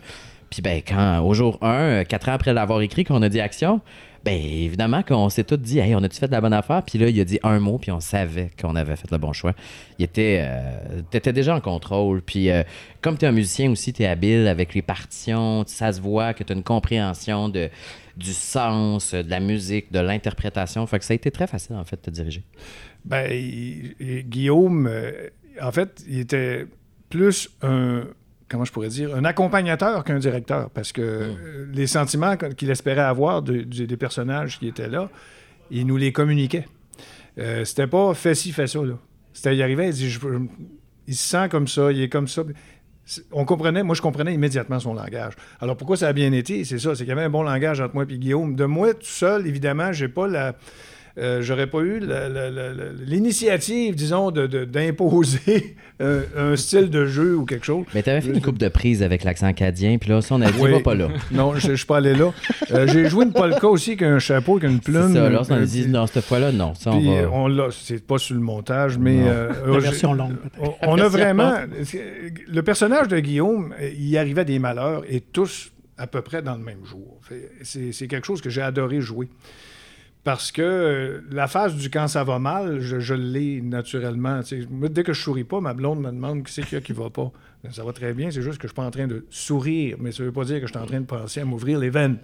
Puis, 0.49 0.61
ben, 0.61 0.81
quand, 0.87 1.21
au 1.21 1.33
jour 1.33 1.57
1, 1.61 2.05
quatre 2.05 2.29
ans 2.29 2.33
après 2.33 2.53
l'avoir 2.53 2.81
écrit, 2.81 3.03
qu'on 3.03 3.21
a 3.21 3.29
dit 3.29 3.41
action, 3.41 3.81
ben, 4.23 4.33
évidemment 4.33 5.03
qu'on 5.03 5.29
s'est 5.29 5.43
tous 5.43 5.57
dit, 5.57 5.79
hey, 5.79 5.95
on 5.95 6.03
a-tu 6.03 6.17
fait 6.17 6.27
de 6.27 6.31
la 6.31 6.41
bonne 6.41 6.53
affaire? 6.53 6.83
Puis 6.83 6.99
là, 6.99 7.07
il 7.09 7.19
a 7.19 7.23
dit 7.23 7.39
un 7.43 7.59
mot, 7.59 7.77
puis 7.77 7.91
on 7.91 7.99
savait 7.99 8.49
qu'on 8.59 8.75
avait 8.75 8.95
fait 8.95 9.11
le 9.11 9.17
bon 9.17 9.33
choix. 9.33 9.53
Il 9.99 10.05
était, 10.05 10.41
euh, 10.41 11.01
t'étais 11.11 11.33
déjà 11.33 11.55
en 11.55 11.61
contrôle. 11.61 12.21
Puis, 12.21 12.49
euh, 12.49 12.63
comme 13.01 13.17
tu 13.17 13.25
es 13.25 13.27
un 13.27 13.31
musicien 13.31 13.71
aussi, 13.71 13.93
tu 13.93 14.03
es 14.03 14.07
habile 14.07 14.47
avec 14.47 14.73
les 14.73 14.81
partitions, 14.81 15.63
ça 15.67 15.91
se 15.93 16.01
voit 16.01 16.33
que 16.33 16.43
tu 16.43 16.51
as 16.51 16.55
une 16.55 16.63
compréhension 16.63 17.49
de, 17.49 17.69
du 18.17 18.33
sens, 18.33 19.13
de 19.13 19.29
la 19.29 19.39
musique, 19.39 19.91
de 19.91 19.99
l'interprétation. 19.99 20.85
Fait 20.87 20.99
que 20.99 21.05
ça 21.05 21.13
a 21.13 21.15
été 21.15 21.31
très 21.31 21.47
facile, 21.47 21.75
en 21.75 21.83
fait, 21.83 21.97
de 21.97 22.01
te 22.01 22.09
diriger. 22.09 22.43
Ben, 23.05 23.31
il- 23.31 23.95
il- 23.99 24.23
Guillaume, 24.27 24.87
euh, 24.87 25.11
en 25.61 25.71
fait, 25.71 26.03
il 26.07 26.19
était 26.19 26.65
plus 27.09 27.49
un, 27.61 28.03
comment 28.49 28.65
je 28.65 28.71
pourrais 28.71 28.89
dire, 28.89 29.15
un 29.15 29.23
accompagnateur 29.23 30.03
qu'un 30.03 30.19
directeur, 30.19 30.69
parce 30.71 30.91
que 30.91 31.01
euh, 31.01 31.65
les 31.73 31.87
sentiments 31.87 32.35
qu- 32.37 32.53
qu'il 32.55 32.69
espérait 32.69 33.01
avoir 33.01 33.41
de- 33.43 33.61
des 33.63 33.97
personnages 33.97 34.59
qui 34.59 34.67
étaient 34.67 34.89
là, 34.89 35.09
il 35.71 35.85
nous 35.85 35.97
les 35.97 36.11
communiquait. 36.11 36.65
Euh, 37.37 37.65
C'était 37.65 37.87
pas 37.87 38.13
fais 38.13 38.33
ci, 38.35 38.51
fais 38.51 38.67
ça, 38.67 38.81
là. 38.83 38.97
C'était, 39.31 39.55
il 39.55 39.61
arrivait, 39.61 39.89
il 39.89 39.93
dit, 39.93 40.09
je- 40.09 40.19
il 41.07 41.15
se 41.15 41.27
sent 41.29 41.47
comme 41.49 41.67
ça, 41.67 41.91
il 41.91 42.01
est 42.01 42.09
comme 42.09 42.27
ça. 42.27 42.43
On 43.31 43.45
comprenait, 43.45 43.83
moi 43.83 43.95
je 43.95 44.01
comprenais 44.01 44.33
immédiatement 44.33 44.79
son 44.79 44.93
langage. 44.93 45.33
Alors 45.61 45.77
pourquoi 45.77 45.97
ça 45.97 46.07
a 46.07 46.13
bien 46.13 46.31
été, 46.33 46.65
c'est 46.65 46.79
ça, 46.79 46.93
c'est 46.93 47.03
qu'il 47.03 47.09
y 47.09 47.11
avait 47.11 47.23
un 47.23 47.29
bon 47.29 47.43
langage 47.43 47.79
entre 47.79 47.95
moi 47.95 48.05
et 48.09 48.17
Guillaume. 48.17 48.55
De 48.55 48.65
moi 48.65 48.93
tout 48.93 49.05
seul, 49.05 49.47
évidemment, 49.47 49.93
j'ai 49.93 50.09
pas 50.09 50.27
la, 50.27 50.55
euh, 51.17 51.41
j'aurais 51.41 51.67
pas 51.67 51.79
eu 51.81 51.99
l'initiative, 53.05 53.95
disons, 53.95 54.31
de- 54.31 54.47
de- 54.47 54.65
d'imposer 54.65 55.75
un, 55.99 56.21
un 56.35 56.55
style 56.55 56.89
de 56.89 57.05
jeu 57.05 57.35
ou 57.35 57.45
quelque 57.45 57.65
chose. 57.65 57.85
Mais 57.93 58.03
t'avais 58.03 58.21
fait 58.21 58.31
une 58.31 58.41
coupe 58.41 58.57
de 58.57 58.67
prise 58.67 59.01
avec 59.03 59.23
l'accent 59.23 59.47
acadien, 59.47 59.97
puis 59.97 60.09
là, 60.09 60.21
ça, 60.21 60.35
on 60.35 60.41
a 60.41 60.51
dit, 60.51 60.57
Oui. 60.59 60.71
va 60.71 60.79
pas 60.79 60.95
là. 60.95 61.07
Non, 61.31 61.55
je, 61.55 61.71
je 61.71 61.75
suis 61.75 61.85
pas 61.85 61.97
allé 61.97 62.13
là. 62.13 62.33
Euh, 62.71 62.87
j'ai 62.87 63.07
joué 63.09 63.25
une 63.25 63.33
polka 63.33 63.67
aussi 63.67 63.91
avec 63.91 64.03
un 64.03 64.19
chapeau, 64.19 64.57
avec 64.57 64.69
une 64.69 64.77
C'est 64.77 64.91
plume. 64.91 65.13
ça, 65.13 65.29
là, 65.29 65.41
on 65.49 65.53
a 65.53 65.59
dit, 65.61 65.87
non, 65.87 66.07
cette 66.07 66.25
fois-là, 66.25 66.51
non. 66.51 66.73
Ça, 66.75 66.91
on 66.91 66.99
puis, 66.99 67.07
va... 67.07 67.29
on 67.31 67.47
l'a, 67.47 67.67
c'est 67.71 68.05
pas 68.05 68.17
sur 68.17 68.35
le 68.35 68.41
montage, 68.41 68.97
mais 68.97 69.19
euh, 69.27 69.49
La 69.73 69.79
version 69.79 70.13
longue, 70.13 70.35
peut-être. 70.37 70.77
on, 70.83 70.93
on 70.93 70.99
a 70.99 71.07
vraiment. 71.07 71.53
Le 72.47 72.61
personnage 72.61 73.07
de 73.07 73.19
Guillaume, 73.19 73.73
il 73.97 74.17
arrivait 74.17 74.45
des 74.45 74.59
malheurs 74.59 75.03
et 75.09 75.19
tous 75.21 75.71
à 75.97 76.05
peu 76.07 76.21
près 76.21 76.41
dans 76.41 76.55
le 76.55 76.63
même 76.63 76.85
jour. 76.85 77.19
C'est 77.63 78.07
quelque 78.07 78.25
chose 78.25 78.41
que 78.41 78.49
j'ai 78.49 78.61
adoré 78.61 79.01
jouer. 79.01 79.27
Parce 80.27 80.51
que 80.51 80.61
euh, 80.61 81.21
la 81.31 81.47
phase 81.47 81.75
du 81.75 81.89
quand 81.89 82.09
ça 82.09 82.25
va 82.25 82.37
mal, 82.37 82.81
je, 82.81 82.99
je 82.99 83.13
l'ai 83.13 83.61
naturellement. 83.61 84.41
Moi, 84.69 84.89
dès 84.89 85.03
que 85.03 85.13
je 85.13 85.21
souris 85.21 85.45
pas, 85.45 85.61
ma 85.61 85.73
blonde 85.73 86.01
me 86.01 86.11
demande 86.11 86.43
qui 86.43 86.51
c'est 86.51 86.63
qu'il 86.63 86.73
y 86.73 86.77
a 86.77 86.81
qui 86.81 86.91
va 86.91 87.09
pas. 87.09 87.31
Ben, 87.63 87.71
Ça 87.71 87.85
va 87.85 87.93
très 87.93 88.11
bien, 88.13 88.29
c'est 88.29 88.41
juste 88.41 88.57
que 88.57 88.67
je 88.67 88.73
suis 88.73 88.75
pas 88.75 88.83
en 88.83 88.91
train 88.91 89.07
de 89.07 89.25
sourire, 89.29 89.95
mais 90.01 90.11
ça 90.11 90.23
veut 90.23 90.33
pas 90.33 90.43
dire 90.43 90.59
que 90.59 90.67
je 90.67 90.73
suis 90.73 90.77
en 90.77 90.85
train 90.85 90.99
de 90.99 91.05
penser 91.05 91.39
à 91.39 91.45
m'ouvrir 91.45 91.79
les 91.79 91.89
veines. 91.89 92.17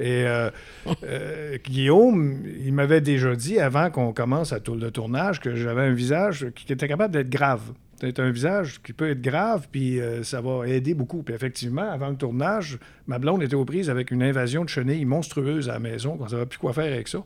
Et 0.00 0.24
euh, 0.26 0.50
euh, 1.04 1.56
Guillaume, 1.64 2.42
il 2.64 2.72
m'avait 2.72 3.00
déjà 3.00 3.36
dit 3.36 3.60
avant 3.60 3.88
qu'on 3.88 4.12
commence 4.12 4.52
à 4.52 4.58
tour- 4.58 4.74
le 4.74 4.90
tournage 4.90 5.38
que 5.38 5.54
j'avais 5.54 5.82
un 5.82 5.92
visage 5.94 6.48
qui 6.56 6.72
était 6.72 6.88
capable 6.88 7.14
d'être 7.14 7.30
grave. 7.30 7.62
C'est 8.06 8.20
un 8.20 8.30
visage 8.30 8.80
qui 8.82 8.92
peut 8.92 9.08
être 9.08 9.22
grave, 9.22 9.66
puis 9.72 9.98
euh, 9.98 10.22
ça 10.22 10.40
va 10.42 10.68
aider 10.68 10.92
beaucoup. 10.94 11.22
Puis 11.22 11.34
effectivement, 11.34 11.90
avant 11.90 12.10
le 12.10 12.16
tournage, 12.16 12.78
ma 13.06 13.18
blonde 13.18 13.42
était 13.42 13.54
aux 13.54 13.64
prises 13.64 13.88
avec 13.88 14.10
une 14.10 14.22
invasion 14.22 14.62
de 14.64 14.68
chenilles 14.68 15.06
monstrueuse 15.06 15.70
à 15.70 15.74
la 15.74 15.78
maison, 15.78 16.16
qu'on 16.18 16.24
ne 16.24 16.28
savait 16.28 16.46
plus 16.46 16.58
quoi 16.58 16.72
faire 16.74 16.92
avec 16.92 17.08
ça. 17.08 17.22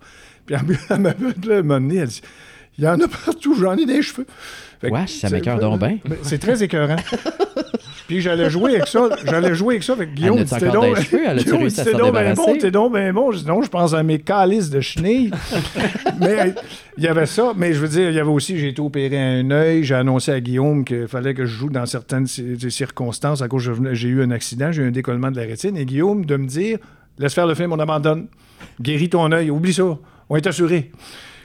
Puis 0.46 0.54
elle 0.90 1.00
m'a- 1.00 1.14
donné, 1.14 1.96
elle 1.96 2.06
dit 2.08 2.22
Il 2.78 2.84
y 2.84 2.88
en 2.88 3.00
a 3.00 3.08
partout, 3.08 3.54
j'en 3.54 3.76
ai 3.76 3.86
des 3.86 4.02
cheveux. 4.02 4.26
Wesh, 4.84 5.18
ça 5.18 5.30
m'écoeure 5.30 5.58
donc 5.58 5.80
bien. 5.80 5.98
Ben, 6.04 6.18
C'est 6.22 6.38
très 6.38 6.62
écœurant. 6.62 6.96
Puis 8.08 8.20
j'allais 8.22 8.48
jouer 8.50 8.76
avec 8.76 8.88
ça, 8.88 9.08
j'allais 9.26 9.54
jouer 9.54 9.74
avec 9.74 9.84
ça 9.84 9.92
avec 9.92 10.14
Guillaume. 10.14 10.38
C'était 10.46 10.70
donc- 10.72 10.96
Guillaume, 11.44 11.70
c'était 11.70 11.92
donc 11.92 12.14
ben 12.14 12.34
bon, 12.34 12.44
t'es 12.58 12.70
donc 12.70 12.92
ben 12.94 13.12
bon. 13.12 13.30
Je 13.32 13.38
dis 13.40 13.46
non, 13.46 13.62
je 13.62 13.68
pense 13.68 13.92
à 13.94 14.02
mes 14.02 14.18
calices 14.18 14.70
de 14.70 14.80
chenilles. 14.80 15.30
mais 16.20 16.54
il 16.96 17.04
y 17.04 17.06
avait 17.06 17.26
ça. 17.26 17.52
Mais 17.56 17.72
je 17.74 17.80
veux 17.80 17.88
dire, 17.88 18.08
il 18.08 18.16
y 18.16 18.18
avait 18.18 18.30
aussi, 18.30 18.58
j'ai 18.58 18.68
été 18.68 18.80
opéré 18.80 19.16
à 19.18 19.26
un 19.28 19.50
œil. 19.50 19.84
J'ai 19.84 19.94
annoncé 19.94 20.32
à 20.32 20.40
Guillaume 20.40 20.84
qu'il 20.84 21.06
fallait 21.06 21.34
que 21.34 21.44
je 21.46 21.54
joue 21.54 21.68
dans 21.68 21.86
certaines 21.86 22.26
ci- 22.26 22.56
circonstances 22.70 23.42
à 23.42 23.48
cause 23.48 23.70
j'ai 23.92 24.08
eu 24.08 24.22
un 24.22 24.30
accident, 24.30 24.72
j'ai 24.72 24.82
eu 24.82 24.86
un 24.88 24.90
décollement 24.90 25.30
de 25.30 25.36
la 25.36 25.42
rétine. 25.46 25.76
Et 25.76 25.84
Guillaume 25.84 26.24
de 26.24 26.36
me 26.36 26.46
dire, 26.46 26.78
laisse 27.18 27.34
faire 27.34 27.46
le 27.46 27.54
film, 27.54 27.72
on 27.72 27.78
abandonne. 27.78 28.26
Guéris 28.80 29.10
ton 29.10 29.30
œil, 29.32 29.50
oublie 29.50 29.74
ça. 29.74 29.98
On 30.30 30.36
est 30.36 30.46
assuré. 30.46 30.90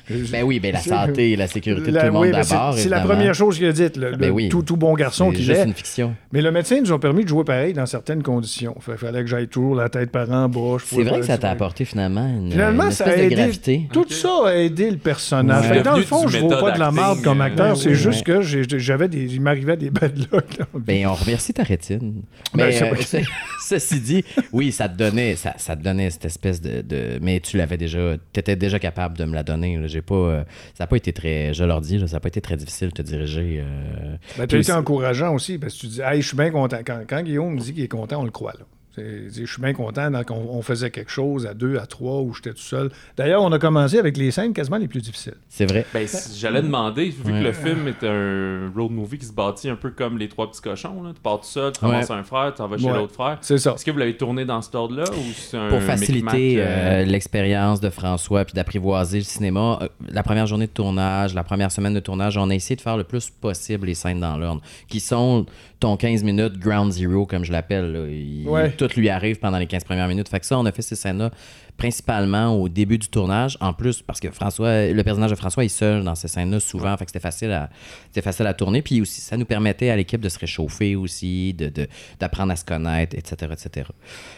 Ben 0.09 0.43
oui, 0.43 0.59
ben 0.59 0.73
la 0.73 0.79
C'est- 0.79 0.89
santé 0.89 1.31
et 1.31 1.35
la 1.35 1.47
sécurité 1.47 1.91
de 1.91 1.97
tout 1.97 2.05
le 2.05 2.11
monde 2.11 2.21
oui, 2.23 2.31
c'est- 2.43 2.49
d'abord, 2.53 2.73
C'est 2.77 2.89
la 2.89 2.99
première 3.01 3.33
chose 3.33 3.57
qu'il 3.57 3.67
a 3.67 3.71
dite, 3.71 3.95
le, 3.97 4.11
le 4.11 4.17
Ben 4.17 4.31
oui. 4.31 4.49
tout, 4.49 4.61
tout 4.61 4.75
bon 4.77 4.93
garçon 4.95 5.31
qu'il 5.31 5.43
juste 5.43 5.59
est. 5.61 5.65
une 5.65 5.73
fiction. 5.73 6.13
Mais 6.31 6.41
le 6.41 6.51
médecin 6.51 6.81
nous 6.81 6.91
a 6.91 6.99
permis 6.99 7.23
de 7.23 7.29
jouer 7.29 7.43
pareil 7.43 7.73
dans 7.73 7.85
certaines 7.85 8.21
conditions. 8.23 8.75
Il 8.87 8.97
fallait 8.97 9.21
que 9.21 9.27
j'aille 9.27 9.47
toujours 9.47 9.75
la 9.75 9.89
tête 9.89 10.11
par 10.11 10.29
en 10.31 10.49
bas. 10.49 10.77
C'est 10.85 11.03
vrai 11.03 11.19
que 11.21 11.25
ça 11.25 11.37
t'a 11.37 11.49
apporté 11.51 11.85
finalement 11.85 12.27
une, 12.27 12.51
Finalement, 12.51 12.85
une 12.85 12.91
ça 12.91 13.05
a 13.05 13.15
de 13.15 13.21
aidé. 13.21 13.35
gravité. 13.35 13.87
Tout 13.93 14.05
ça 14.09 14.29
a 14.47 14.53
aidé 14.55 14.91
le 14.91 14.97
personnage. 14.97 15.69
Ouais. 15.69 15.81
Dans 15.83 15.95
le 15.97 16.03
fond, 16.03 16.27
je 16.27 16.37
ne 16.37 16.41
vaux 16.43 16.49
pas 16.49 16.71
de 16.71 16.79
la 16.79 16.91
marde 16.91 17.21
comme 17.21 17.41
acteur. 17.41 17.77
c'est 17.77 17.95
juste 17.95 18.23
que 18.23 18.41
j'ai- 18.41 18.63
j'avais 18.79 19.07
des, 19.07 19.33
il 19.33 19.41
m'arrivait 19.41 19.77
des 19.77 19.89
bad 19.89 20.17
luck. 20.31 20.57
Ben, 20.75 21.07
on 21.07 21.13
remercie 21.13 21.53
ta 21.53 21.63
rétine. 21.63 22.23
Ben, 22.53 22.67
Mais 22.67 22.81
euh, 22.83 22.93
ceci 23.67 23.99
dit, 23.99 24.23
oui, 24.51 24.71
ça 24.71 24.89
te 24.89 24.97
donnait, 24.97 25.35
ça, 25.35 25.75
te 25.75 25.81
donnait 25.83 26.09
cette 26.09 26.25
espèce 26.25 26.61
de, 26.61 26.81
de- 26.81 27.19
mais 27.21 27.39
tu 27.39 27.57
l'avais 27.57 27.77
déjà, 27.77 28.15
t'étais 28.33 28.55
déjà 28.55 28.79
capable 28.79 29.17
de 29.17 29.25
me 29.25 29.33
la 29.33 29.43
donner. 29.43 29.77
J'ai 29.93 30.01
pas, 30.01 30.15
euh, 30.15 30.43
ça 30.73 30.83
n'a 30.83 30.87
pas 30.87 30.97
été 30.97 31.13
très, 31.13 31.53
je 31.53 31.63
leur 31.63 31.79
dis, 31.81 31.97
là, 31.97 32.07
ça 32.07 32.17
n'a 32.17 32.19
pas 32.19 32.27
été 32.27 32.41
très 32.41 32.57
difficile 32.57 32.89
de 32.89 32.93
te 32.93 33.01
diriger. 33.01 33.63
euh, 33.65 34.15
Ben, 34.37 34.47
tu 34.47 34.55
as 34.55 34.59
été 34.59 34.71
encourageant 34.73 35.33
aussi, 35.33 35.57
parce 35.57 35.73
que 35.75 35.79
tu 35.81 35.87
dis, 35.87 36.01
hey, 36.01 36.21
je 36.21 36.27
suis 36.27 36.37
bien 36.37 36.51
content. 36.51 36.79
Quand, 36.85 37.01
quand 37.07 37.21
Guillaume 37.21 37.53
me 37.55 37.59
dit 37.59 37.73
qu'il 37.73 37.83
est 37.83 37.87
content, 37.87 38.21
on 38.21 38.25
le 38.25 38.31
croit. 38.31 38.53
Là. 38.59 38.65
Je 38.97 39.45
suis 39.45 39.61
bien 39.61 39.73
content 39.73 40.11
qu'on 40.25 40.35
on 40.51 40.61
faisait 40.61 40.91
quelque 40.91 41.09
chose 41.11 41.45
à 41.47 41.53
deux, 41.53 41.77
à 41.77 41.85
trois, 41.85 42.21
où 42.21 42.33
j'étais 42.33 42.51
tout 42.51 42.57
seul. 42.61 42.91
D'ailleurs, 43.17 43.41
on 43.41 43.51
a 43.51 43.59
commencé 43.59 43.97
avec 43.97 44.17
les 44.17 44.29
scènes 44.31 44.53
quasiment 44.53 44.77
les 44.77 44.87
plus 44.87 45.01
difficiles. 45.01 45.33
c'est 45.49 45.65
vrai. 45.65 45.85
Ben, 45.93 46.07
si- 46.07 46.39
j'allais 46.39 46.61
demander, 46.61 47.05
vu 47.09 47.31
Ouais. 47.31 47.39
que 47.39 47.43
le 47.45 47.51
film 47.53 47.87
est 47.87 48.03
un 48.05 48.71
road 48.75 48.91
movie 48.91 49.17
qui 49.17 49.25
se 49.25 49.33
bâtit 49.33 49.69
un 49.69 49.75
peu 49.75 49.89
comme 49.91 50.17
les 50.17 50.27
trois 50.29 50.49
petits 50.49 50.61
cochons, 50.61 51.01
là. 51.03 51.11
tu 51.13 51.21
pars 51.21 51.39
tout 51.39 51.45
seul, 51.47 51.71
tu 51.71 51.79
ramasses 51.83 52.11
un 52.11 52.23
frère, 52.23 52.53
tu 52.55 52.61
en 52.61 52.67
vas 52.67 52.77
chez 52.77 52.85
Ouais. 52.85 52.93
l'autre 52.93 53.13
frère. 53.13 53.37
C'est 53.41 53.57
ça. 53.57 53.73
Est-ce 53.73 53.85
que 53.85 53.91
vous 53.91 53.97
l'avez 53.99 54.15
tourné 54.17 54.45
dans 54.45 54.61
cet 54.61 54.75
ordre-là 54.75 55.05
ou 55.11 55.33
c'est 55.35 55.57
un 55.57 55.69
Pour 55.69 55.81
faciliter 55.81 56.55
euh, 56.59 56.65
euh, 56.65 57.05
l'expérience 57.05 57.79
de 57.79 57.89
François 57.89 58.45
puis 58.45 58.53
d'apprivoiser 58.53 59.17
le 59.19 59.23
cinéma, 59.23 59.79
euh, 59.81 59.87
la 60.09 60.23
première 60.23 60.45
journée 60.47 60.67
de 60.67 60.71
tournage, 60.71 61.33
la 61.33 61.43
première 61.43 61.71
semaine 61.71 61.93
de 61.93 61.99
tournage, 61.99 62.37
on 62.37 62.49
a 62.49 62.55
essayé 62.55 62.75
de 62.75 62.81
faire 62.81 62.97
le 62.97 63.03
plus 63.03 63.29
possible 63.29 63.87
les 63.87 63.95
scènes 63.95 64.19
dans 64.19 64.37
l'ordre, 64.37 64.61
qui 64.87 64.99
sont 64.99 65.45
ton 65.79 65.97
15 65.97 66.23
minutes 66.23 66.57
ground 66.59 66.91
zero, 66.91 67.25
comme 67.25 67.43
je 67.43 67.51
l'appelle. 67.51 67.91
là. 67.91 68.07
Il- 68.07 68.47
Ouais. 68.47 68.71
Tout 68.87 68.99
lui 68.99 69.07
arrive 69.09 69.39
pendant 69.39 69.57
les 69.57 69.65
15 69.67 69.83
premières 69.85 70.07
minutes. 70.07 70.27
Fait 70.27 70.39
que 70.39 70.45
ça, 70.45 70.57
on 70.59 70.65
a 70.65 70.71
fait 70.71 70.81
ces 70.81 70.95
scènes-là 70.95 71.31
principalement 71.77 72.55
au 72.55 72.69
début 72.69 72.97
du 72.97 73.07
tournage. 73.07 73.57
En 73.61 73.73
plus, 73.73 74.01
parce 74.01 74.19
que 74.19 74.29
François, 74.29 74.87
le 74.91 75.03
personnage 75.03 75.31
de 75.31 75.35
François 75.35 75.63
est 75.65 75.69
seul 75.69 76.03
dans 76.03 76.15
ces 76.15 76.27
scènes-là 76.27 76.59
souvent. 76.59 76.95
Fait 76.97 77.05
que 77.05 77.11
c'était 77.11 77.19
facile 77.21 77.51
à, 77.51 77.69
c'était 78.07 78.21
facile 78.21 78.45
à 78.45 78.53
tourner. 78.53 78.81
Puis 78.81 79.01
aussi, 79.01 79.21
ça 79.21 79.37
nous 79.37 79.45
permettait 79.45 79.89
à 79.89 79.95
l'équipe 79.95 80.21
de 80.21 80.29
se 80.29 80.37
réchauffer 80.37 80.95
aussi, 80.95 81.53
de, 81.53 81.69
de- 81.69 81.87
d'apprendre 82.19 82.51
à 82.51 82.55
se 82.55 82.65
connaître, 82.65 83.15
etc., 83.17 83.51
etc. 83.53 83.87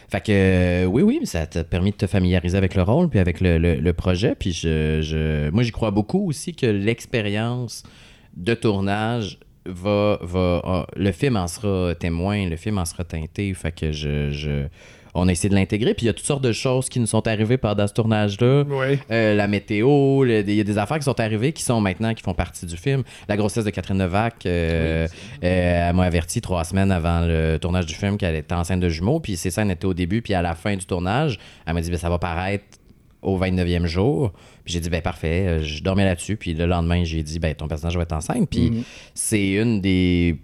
Fait 0.09 0.21
que 0.21 0.31
euh, 0.31 0.85
oui, 0.85 1.01
oui, 1.03 1.19
ça 1.25 1.45
t'a 1.45 1.63
permis 1.63 1.91
de 1.91 1.97
te 1.97 2.07
familiariser 2.07 2.57
avec 2.57 2.75
le 2.75 2.83
rôle 2.83 3.09
puis 3.09 3.19
avec 3.19 3.41
le, 3.41 3.57
le- 3.57 3.75
le 3.75 3.93
projet. 3.93 4.35
Puis 4.35 4.53
je, 4.53 5.01
je- 5.01 5.49
moi, 5.49 5.63
j'y 5.63 5.71
crois 5.71 5.91
beaucoup 5.91 6.27
aussi 6.29 6.53
que 6.55 6.65
l'expérience 6.67 7.83
de 8.37 8.53
tournage 8.53 9.39
va, 9.65 10.19
va 10.21 10.61
ah, 10.63 10.85
le 10.95 11.11
film 11.11 11.37
en 11.37 11.47
sera 11.47 11.95
témoin, 11.95 12.47
le 12.47 12.55
film 12.55 12.77
en 12.77 12.85
sera 12.85 13.03
teinté. 13.03 13.53
Fait 13.53 13.71
que 13.71 13.91
je, 13.91 14.29
je- 14.31 14.67
on 15.17 15.29
a 15.29 15.31
essayé 15.31 15.47
de 15.49 15.55
l'intégrer. 15.55 15.93
Puis 15.93 16.03
il 16.05 16.07
y 16.07 16.09
a 16.09 16.13
toutes 16.13 16.25
sortes 16.25 16.43
de 16.43 16.51
choses 16.51 16.89
qui 16.89 16.99
nous 16.99 17.05
sont 17.07 17.25
arrivées 17.25 17.57
pendant 17.57 17.87
ce 17.87 17.93
tournage-là. 17.93 18.65
Oui. 18.67 18.99
Euh, 19.11 19.33
la 19.33 19.47
météo, 19.47 20.25
il 20.25 20.49
y 20.53 20.59
a 20.59 20.63
des 20.63 20.77
affaires 20.77 20.97
qui 20.97 21.05
sont 21.05 21.17
arrivées 21.21 21.53
qui 21.53 21.63
sont 21.63 21.79
maintenant, 21.79 22.13
qui 22.13 22.21
font 22.21 22.33
partie 22.33 22.65
du 22.65 22.75
film. 22.75 23.03
La 23.29 23.37
grossesse 23.37 23.63
de 23.63 23.69
Catherine 23.69 23.97
Novak, 23.97 24.45
euh, 24.45 25.07
euh, 25.43 25.89
elle 25.89 25.95
m'a 25.95 26.03
averti 26.03 26.41
trois 26.41 26.65
semaines 26.65 26.91
avant 26.91 27.21
le 27.25 27.57
tournage 27.59 27.85
du 27.85 27.93
film 27.95 28.17
qu'elle 28.17 28.35
était 28.35 28.53
enceinte 28.55 28.81
de 28.81 28.89
jumeaux, 28.89 29.21
puis 29.21 29.37
ces 29.37 29.51
scènes 29.51 29.71
étaient 29.71 29.85
au 29.85 29.93
début, 29.93 30.21
puis 30.21 30.33
à 30.33 30.41
la 30.41 30.53
fin 30.53 30.75
du 30.75 30.85
tournage, 30.85 31.39
elle 31.65 31.73
m'a 31.75 31.81
dit 31.81 31.89
ben, 31.89 31.97
ça 31.97 32.09
va 32.09 32.19
paraître 32.19 32.65
au 33.25 33.37
29e 33.37 33.85
jour. 33.85 34.31
Puis 34.63 34.73
j'ai 34.73 34.79
dit 34.79 34.89
ben 34.89 35.01
parfait, 35.01 35.45
Euh, 35.47 35.63
je 35.63 35.83
dormais 35.83 36.05
là-dessus, 36.05 36.37
puis 36.37 36.53
le 36.53 36.65
lendemain, 36.65 37.03
j'ai 37.03 37.21
dit 37.23 37.39
ben 37.39 37.53
ton 37.53 37.67
personnage 37.67 37.97
va 37.97 38.03
être 38.03 38.13
enceinte, 38.13 38.49
puis 38.49 38.71
Mhm. 38.71 38.83
c'est 39.13 39.51
une 39.53 39.81
des 39.81 40.37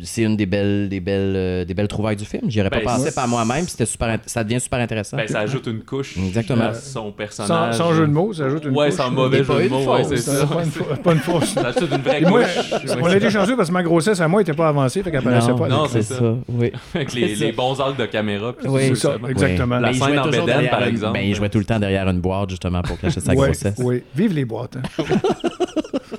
c'est 0.00 0.22
une 0.22 0.36
des 0.36 0.46
belles 0.46 0.88
des 0.88 1.00
belles 1.00 1.34
euh, 1.36 1.64
des 1.64 1.74
belles 1.74 1.88
trouvailles 1.88 2.16
du 2.16 2.24
film. 2.24 2.42
J'y 2.50 2.60
aurais 2.60 2.70
Ben, 2.70 2.80
pas 2.82 2.92
pensé 2.96 3.10
c'est- 3.10 3.14
par 3.14 3.28
moi-même, 3.28 3.66
c'était 3.68 3.84
super 3.84 4.18
ça 4.26 4.42
devient 4.42 4.60
super 4.60 4.78
intéressant. 4.80 5.16
Ben, 5.18 5.28
ça 5.28 5.40
ajoute 5.40 5.66
une 5.66 5.82
couche 5.82 6.16
Exactement. 6.16 6.64
à 6.64 6.74
son 6.74 6.92
Sans, 7.04 7.12
personnage. 7.12 7.74
sans 7.76 7.92
jeu 7.92 8.06
de 8.06 8.12
mots, 8.12 8.32
ça 8.32 8.44
ajoute 8.46 8.64
une 8.64 8.74
Ouais, 8.76 8.86
couche. 8.88 8.96
sans 8.96 9.10
mauvais 9.10 9.44
jeu 9.44 9.62
de 9.64 9.68
mots, 9.68 9.92
ouais, 9.94 10.04
c'est 10.04 10.16
ça. 10.16 10.46
Pas 10.46 10.64
une, 10.64 10.96
pas 11.02 11.12
une 11.12 11.18
fausse. 11.18 11.52
Ça 11.52 11.66
ajoute 11.68 11.90
une 11.92 12.00
vraie 12.02 12.20
moi, 12.22 12.42
couche. 12.44 12.90
on 13.00 13.06
a 13.06 13.16
été 13.16 13.30
chanceux 13.30 13.56
parce 13.56 13.68
que 13.68 13.74
ma 13.74 13.82
grossesse 13.82 14.20
à 14.20 14.28
moi 14.28 14.40
n'était 14.40 14.54
pas 14.54 14.68
avancée, 14.68 15.02
fait 15.02 15.10
qu'elle 15.10 15.22
paraissait 15.22 15.52
pas. 15.54 15.68
non, 15.68 15.86
c'est 15.86 16.02
ça. 16.02 16.36
Oui. 16.48 16.72
Avec 16.94 17.12
les, 17.12 17.52
bons 17.52 17.78
angles 17.80 17.98
de 17.98 18.06
caméra. 18.06 18.52
puis 18.54 18.68
Oui. 18.68 18.96
ça, 18.96 19.16
exactement. 19.28 19.78
La 19.78 19.92
scène 19.92 20.18
en 20.18 20.26
derrière 20.28 20.70
par 20.70 20.84
exemple. 20.84 21.12
Ben, 21.14 21.26
il 21.26 21.34
jouait 21.34 21.48
tout 21.50 21.58
le 21.58 21.64
temps 21.64 21.78
derrière 21.78 22.08
une 22.08 22.20
boîte, 22.20 22.50
justement, 22.50 22.80
pour 22.82 22.98
cacher 22.98 23.20
sa 23.20 23.32
Ouais, 23.32 23.48
grossesse. 23.48 23.74
oui. 23.78 24.02
Vive 24.14 24.32
les 24.32 24.44
boîtes. 24.44 24.76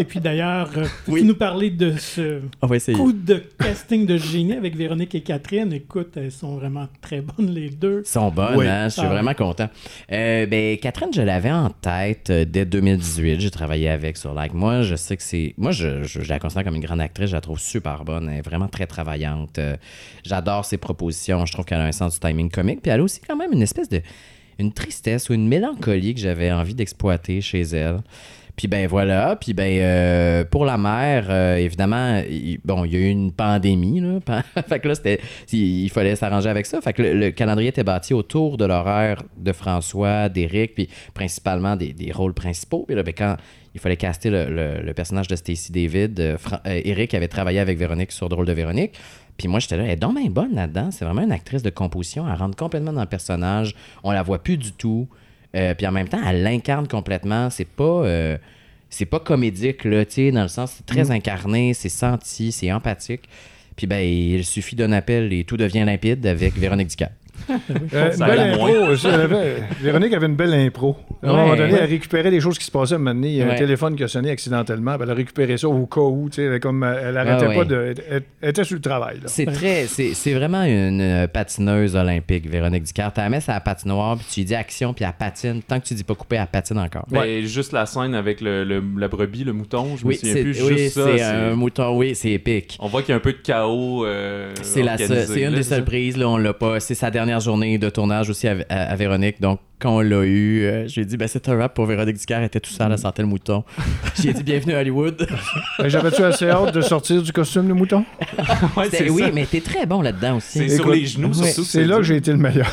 Et 0.00 0.04
puis 0.04 0.20
d'ailleurs, 0.20 0.70
euh, 0.76 0.82
peux-tu 0.82 1.10
Oui. 1.10 1.24
nous 1.24 1.34
parler 1.34 1.70
de 1.70 1.96
ce 1.98 2.40
On 2.62 2.68
va 2.68 2.76
essayer. 2.76 2.96
coup 2.96 3.12
de 3.12 3.42
casting 3.58 4.06
de 4.06 4.16
génie 4.16 4.52
avec 4.52 4.76
Véronique 4.76 5.14
et 5.16 5.22
Catherine? 5.22 5.72
Écoute, 5.72 6.12
elles 6.16 6.30
sont 6.30 6.56
vraiment 6.56 6.86
très 7.00 7.20
bonnes 7.20 7.50
les 7.50 7.68
deux. 7.68 8.02
Ils 8.06 8.08
sont 8.08 8.30
bonnes, 8.30 8.54
Oui. 8.56 8.66
hein? 8.68 8.84
Je 8.84 8.92
suis 8.94 9.02
Ah. 9.02 9.08
vraiment 9.08 9.34
content. 9.34 9.68
Euh, 10.12 10.46
ben, 10.46 10.78
Catherine, 10.78 11.10
je 11.12 11.22
l'avais 11.22 11.50
en 11.50 11.70
tête 11.70 12.30
euh, 12.30 12.44
dès 12.44 12.64
2018. 12.64 13.40
J'ai 13.40 13.50
travaillé 13.50 13.88
avec 13.88 14.16
sur 14.16 14.32
Like. 14.32 14.54
Moi, 14.54 14.82
je 14.82 14.94
sais 14.94 15.16
que 15.16 15.22
c'est. 15.22 15.54
Moi, 15.58 15.72
je, 15.72 16.04
je- 16.04 16.20
je 16.22 16.28
la 16.28 16.38
considère 16.38 16.64
comme 16.64 16.76
une 16.76 16.84
grande 16.84 17.00
actrice. 17.00 17.30
Je 17.30 17.34
la 17.34 17.40
trouve 17.40 17.58
super 17.58 18.04
bonne. 18.04 18.28
Elle 18.28 18.38
est 18.38 18.42
vraiment 18.42 18.68
très 18.68 18.86
travaillante. 18.86 19.58
J'adore 20.24 20.64
ses 20.64 20.78
propositions. 20.78 21.44
Je 21.44 21.52
trouve 21.52 21.64
qu'elle 21.64 21.80
a 21.80 21.84
un 21.86 21.92
sens 21.92 22.14
du 22.14 22.20
timing 22.20 22.50
comique. 22.50 22.82
Puis 22.82 22.92
elle 22.92 23.00
a 23.00 23.02
aussi 23.02 23.20
quand 23.26 23.36
même 23.36 23.52
une 23.52 23.62
espèce 23.62 23.88
de. 23.88 24.00
Une 24.60 24.72
tristesse 24.72 25.28
ou 25.30 25.34
une 25.34 25.46
mélancolie 25.46 26.14
que 26.14 26.20
j'avais 26.20 26.50
envie 26.50 26.74
d'exploiter 26.74 27.40
chez 27.40 27.60
elle. 27.62 28.00
Puis 28.58 28.66
ben 28.66 28.88
voilà, 28.88 29.36
puis 29.36 29.54
ben 29.54 29.78
euh, 29.80 30.44
pour 30.44 30.64
la 30.64 30.76
mère, 30.76 31.28
euh, 31.30 31.54
évidemment, 31.58 32.20
il- 32.28 32.58
bon, 32.64 32.84
il 32.84 32.92
y 32.92 32.96
a 32.96 32.98
eu 32.98 33.08
une 33.08 33.30
pandémie 33.30 34.00
là, 34.00 34.18
fait 34.68 34.80
que 34.80 34.88
là 34.88 34.94
il, 35.52 35.88
fallait 35.90 36.16
s'arranger 36.16 36.48
avec 36.48 36.66
ça. 36.66 36.80
Fait 36.80 36.92
que 36.92 37.02
le, 37.02 37.14
le 37.14 37.30
calendrier 37.30 37.68
était 37.68 37.84
bâti 37.84 38.14
autour 38.14 38.56
de 38.56 38.64
l'horaire 38.64 39.22
de 39.36 39.52
François, 39.52 40.28
d'Éric, 40.28 40.74
puis 40.74 40.88
principalement 41.14 41.76
des, 41.76 41.94
rôles 42.12 42.34
principaux. 42.34 42.82
Puis 42.84 42.96
là, 42.96 43.04
ben, 43.04 43.14
quand 43.16 43.36
il 43.76 43.80
fallait 43.80 43.96
caster 43.96 44.28
le, 44.28 44.92
personnage 44.92 45.28
de 45.28 45.36
Stacy 45.36 45.70
David, 45.70 46.18
euh, 46.18 46.36
euh, 46.66 47.06
avait 47.12 47.28
travaillé 47.28 47.60
avec 47.60 47.78
Véronique 47.78 48.10
sur 48.10 48.28
le 48.28 48.34
rôle 48.34 48.46
de 48.46 48.52
Véronique. 48.52 48.98
Puis 49.36 49.46
moi, 49.46 49.60
j'étais 49.60 49.76
là, 49.76 49.84
elle 49.84 49.90
est 49.90 49.96
donc 49.96 50.16
bien 50.16 50.28
bonne 50.30 50.56
là-dedans. 50.56 50.90
C'est 50.90 51.04
vraiment 51.04 51.22
une 51.22 51.30
actrice 51.30 51.62
de 51.62 51.70
composition. 51.70 52.26
Elle 52.28 52.34
rentre 52.34 52.56
complètement 52.56 52.92
dans 52.92 53.02
le 53.02 53.06
personnage. 53.06 53.76
On 54.02 54.10
la 54.10 54.24
voit 54.24 54.42
plus 54.42 54.56
du 54.56 54.72
tout. 54.72 55.08
Euh, 55.58 55.74
puis 55.74 55.86
en 55.86 55.92
même 55.92 56.08
temps, 56.08 56.20
elle 56.26 56.42
l'incarne 56.42 56.88
complètement. 56.88 57.50
C'est 57.50 57.68
pas. 57.68 57.84
euh, 57.84 58.38
c'est 58.90 59.06
pas 59.06 59.20
comédique, 59.20 59.84
là, 59.84 60.04
tu 60.04 60.12
sais, 60.14 60.30
dans 60.30 60.42
le 60.42 60.48
sens, 60.48 60.72
c'est 60.76 60.86
très 60.86 61.10
incarné, 61.10 61.74
c'est 61.74 61.90
senti, 61.90 62.52
c'est 62.52 62.72
empathique. 62.72 63.28
Puis 63.76 63.86
ben, 63.86 64.00
il 64.00 64.44
suffit 64.44 64.76
d'un 64.76 64.92
appel 64.92 65.32
et 65.32 65.44
tout 65.44 65.56
devient 65.56 65.84
limpide 65.84 66.26
avec 66.26 66.54
Véronique 66.56 66.88
Dicap. 66.88 67.12
Euh, 67.50 68.12
une 68.12 68.26
belle 68.26 68.40
impro 68.52 68.68
Véronique 69.80 70.12
avait 70.12 70.26
une 70.26 70.34
belle 70.36 70.54
impro. 70.54 70.96
À 71.22 71.26
un 71.28 71.32
moment 71.32 71.50
Ouais. 71.50 71.56
donné, 71.56 71.74
elle 71.80 71.88
récupérait 71.88 72.30
des 72.30 72.40
choses 72.40 72.58
qui 72.58 72.64
se 72.64 72.70
passaient. 72.70 72.94
À 72.94 72.96
un 72.96 72.98
moment 72.98 73.14
donné, 73.14 73.28
il 73.28 73.34
y 73.36 73.42
a 73.42 73.46
un 73.46 73.48
Ouais. 73.50 73.56
téléphone 73.56 73.96
qui 73.96 74.04
a 74.04 74.08
sonné 74.08 74.30
accidentellement. 74.30 74.94
puis 74.94 75.02
Elle 75.04 75.10
a 75.10 75.14
récupéré 75.14 75.56
ça 75.56 75.68
au 75.68 75.86
cas 75.86 76.00
où. 76.00 76.28
tu 76.30 76.36
sais, 76.36 76.42
Elle, 76.44 76.60
comme, 76.60 76.82
elle 76.84 77.16
arrêtait 77.16 77.46
Ouais, 77.46 77.54
pas 77.54 77.60
ouais. 77.60 77.64
de. 77.66 77.94
Elle, 78.10 78.22
elle 78.40 78.48
était 78.50 78.64
sur 78.64 78.76
le 78.76 78.80
travail. 78.82 79.16
là. 79.16 79.22
C'est 79.26 79.46
très, 79.46 79.86
c'est, 79.86 80.14
c'est 80.14 80.34
vraiment 80.34 80.62
une 80.64 81.00
euh, 81.00 81.26
patineuse 81.26 81.96
olympique, 81.96 82.48
Véronique 82.48 82.82
Dicap. 82.84 83.14
Tu 83.14 83.20
la 83.20 83.28
mets 83.28 83.40
sur 83.40 83.52
la 83.52 83.60
patinoire, 83.60 84.16
puis 84.16 84.26
tu 84.32 84.40
lui 84.40 84.44
dis 84.46 84.54
action, 84.54 84.92
puis 84.94 85.04
elle 85.04 85.12
patine. 85.18 85.62
Tant 85.62 85.80
que 85.80 85.86
tu 85.86 85.94
dis 85.94 86.04
pas 86.04 86.14
couper, 86.14 86.36
elle 86.36 86.46
patine 86.46 86.78
encore. 86.78 87.06
Ben, 87.10 87.44
juste 87.44 87.72
la 87.72 87.86
scène 87.86 88.14
avec 88.14 88.40
le, 88.40 88.64
le- 88.64 88.82
la 88.98 89.08
brebis, 89.08 89.44
le 89.44 89.52
mouton, 89.52 89.96
je 89.96 90.04
me 90.04 90.08
Oui, 90.10 90.16
souviens 90.16 90.34
c'est, 90.34 90.42
plus. 90.42 90.62
oui, 90.62 90.78
juste 90.78 90.94
ça, 90.94 91.04
c'est 91.06 91.18
c'est- 91.18 91.24
un 91.24 91.54
mouton, 91.54 91.96
oui, 91.96 92.14
c'est 92.14 92.30
épique. 92.30 92.76
On 92.80 92.88
voit 92.88 93.02
qu'il 93.02 93.10
y 93.10 93.14
a 93.14 93.16
un 93.16 93.20
peu 93.20 93.32
de 93.32 93.38
chaos. 93.38 94.04
euh, 94.04 94.52
C'est, 94.62 94.82
la 94.82 94.96
seule- 94.98 95.06
organisé, 95.12 95.34
c'est 95.34 95.40
une 95.40 95.50
là, 95.50 95.56
des 95.56 95.62
c'est 95.62 95.68
seules 95.70 95.78
ça? 95.80 95.84
prises, 95.84 96.16
là, 96.16 96.28
on 96.28 96.36
l'a 96.36 96.52
pas. 96.52 96.80
C'est 96.80 96.94
sa 96.94 97.10
dernière 97.28 97.40
journée 97.44 97.76
de 97.76 97.90
tournage 97.90 98.30
aussi 98.30 98.48
à, 98.48 98.56
à- 98.70 98.90
à 98.90 98.96
Véronique. 98.96 99.38
Donc, 99.40 99.60
quand 99.78 99.96
on 99.96 100.00
l'a 100.00 100.24
eu, 100.24 100.64
euh, 100.64 100.88
j'ai 100.88 101.04
dit, 101.04 101.16
ben, 101.18 101.28
c'est 101.28 101.46
un 101.48 101.56
rap 101.58 101.74
pour 101.74 101.84
Véronique 101.84 102.16
Dicap. 102.16 102.38
Elle 102.38 102.46
était 102.46 102.58
tout 102.58 102.70
seule, 102.72 102.90
elle 102.90 102.98
sentait 102.98 103.20
le 103.22 103.28
mouton. 103.28 103.64
j'ai 104.22 104.32
dit, 104.32 104.42
bienvenue 104.42 104.72
à 104.74 104.80
Hollywood. 104.80 105.28
Ben, 105.78 105.88
J'avais-tu 105.88 106.22
assez 106.22 106.48
hâte 106.48 106.74
de 106.74 106.80
sortir 106.80 107.22
du 107.22 107.30
costume 107.32 107.68
de 107.68 107.74
mouton? 107.74 108.04
Ouais, 108.76 108.88
c'est 108.90 109.10
oui, 109.10 109.22
ça. 109.24 109.30
mais 109.34 109.44
t'es 109.46 109.60
très 109.60 109.84
bon 109.86 110.00
là-dedans 110.00 110.36
aussi. 110.38 110.58
C'est 110.58 110.76
sur 110.76 110.90
les 110.90 111.04
genoux, 111.06 111.34
surtout. 111.34 111.64
C'est 111.64 111.84
là 111.84 111.96
que 111.98 112.02
j'ai 112.02 112.16
été 112.16 112.30
le 112.32 112.38
meilleur. 112.38 112.70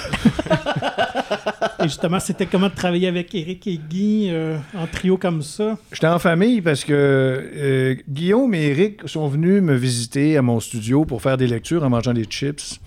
Et 1.80 1.84
justement, 1.84 2.20
c'était 2.20 2.46
comment 2.46 2.70
de 2.70 2.74
travailler 2.76 3.08
avec 3.10 3.36
Eric 3.36 3.68
et 3.68 3.78
Guy 3.90 4.30
euh, 4.32 4.58
en 4.78 4.88
trio 4.88 5.18
comme 5.18 5.42
ça? 5.42 5.78
J'étais 5.92 6.08
en 6.08 6.18
famille 6.20 6.62
parce 6.62 6.84
que 6.86 6.94
euh, 6.94 7.96
Guillaume 8.10 8.54
et 8.56 8.68
Eric 8.68 9.02
sont 9.08 9.28
venus 9.28 9.62
me 9.62 9.76
visiter 9.76 10.38
à 10.38 10.42
mon 10.42 10.60
studio 10.60 11.04
pour 11.06 11.22
faire 11.22 11.38
des 11.38 11.48
lectures 11.48 11.84
en 11.84 11.90
mangeant 11.90 12.14
des 12.14 12.24
chips. 12.24 12.80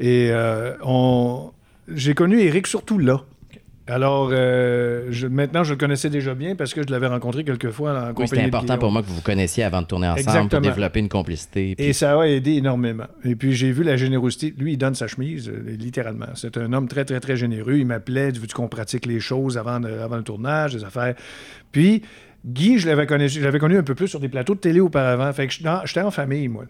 Et 0.00 0.28
euh, 0.30 0.74
on... 0.82 1.50
j'ai 1.94 2.14
connu 2.14 2.40
Eric 2.40 2.66
surtout 2.66 2.98
là. 2.98 3.22
Alors, 3.86 4.30
euh, 4.32 5.08
je- 5.10 5.26
maintenant, 5.26 5.62
je 5.62 5.72
le 5.74 5.78
connaissais 5.78 6.08
déjà 6.08 6.32
bien 6.34 6.56
parce 6.56 6.72
que 6.72 6.80
je 6.82 6.90
l'avais 6.90 7.06
rencontré 7.06 7.44
quelques 7.44 7.68
fois 7.70 7.92
en 7.92 8.14
Oui, 8.18 8.26
c'était 8.26 8.40
important 8.42 8.78
pour 8.78 8.90
moi 8.90 9.02
que 9.02 9.06
vous 9.08 9.16
vous 9.16 9.20
connaissiez 9.20 9.62
avant 9.62 9.82
de 9.82 9.86
tourner 9.86 10.06
ensemble 10.06 10.20
Exactement. 10.20 10.48
pour 10.48 10.60
développer 10.70 11.00
une 11.00 11.10
complicité. 11.10 11.74
puis- 11.76 11.84
Et 11.86 11.92
ça 11.92 12.18
a 12.18 12.24
aidé 12.26 12.52
énormément. 12.52 13.04
Et 13.24 13.36
puis, 13.36 13.52
j'ai 13.52 13.72
vu 13.72 13.82
la 13.82 13.98
générosité. 13.98 14.54
Lui, 14.56 14.72
il 14.72 14.76
donne 14.78 14.94
sa 14.94 15.06
chemise, 15.06 15.50
euh, 15.50 15.76
littéralement. 15.78 16.28
C'est 16.34 16.56
un 16.56 16.72
homme 16.72 16.88
très, 16.88 17.04
très, 17.04 17.20
très 17.20 17.36
généreux. 17.36 17.74
Il 17.76 17.86
m'appelait, 17.86 18.30
vu 18.30 18.46
qu'on 18.54 18.68
pratique 18.68 19.04
les 19.04 19.20
choses 19.20 19.58
avant, 19.58 19.80
de- 19.80 19.88
avant 19.90 20.16
le 20.16 20.22
tournage, 20.22 20.74
les 20.74 20.84
affaires. 20.84 21.14
Puis, 21.70 22.00
Guy, 22.46 22.78
je 22.78 22.88
l'avais 22.88 23.04
connu, 23.06 23.28
je 23.28 23.56
connu 23.58 23.76
un 23.76 23.82
peu 23.82 23.94
plus 23.94 24.08
sur 24.08 24.20
des 24.20 24.28
plateaux 24.30 24.54
de 24.54 24.60
télé 24.60 24.80
auparavant. 24.80 25.30
Fait 25.34 25.46
que 25.46 25.52
j'étais 25.52 26.00
en 26.00 26.10
famille, 26.10 26.48
moi. 26.48 26.64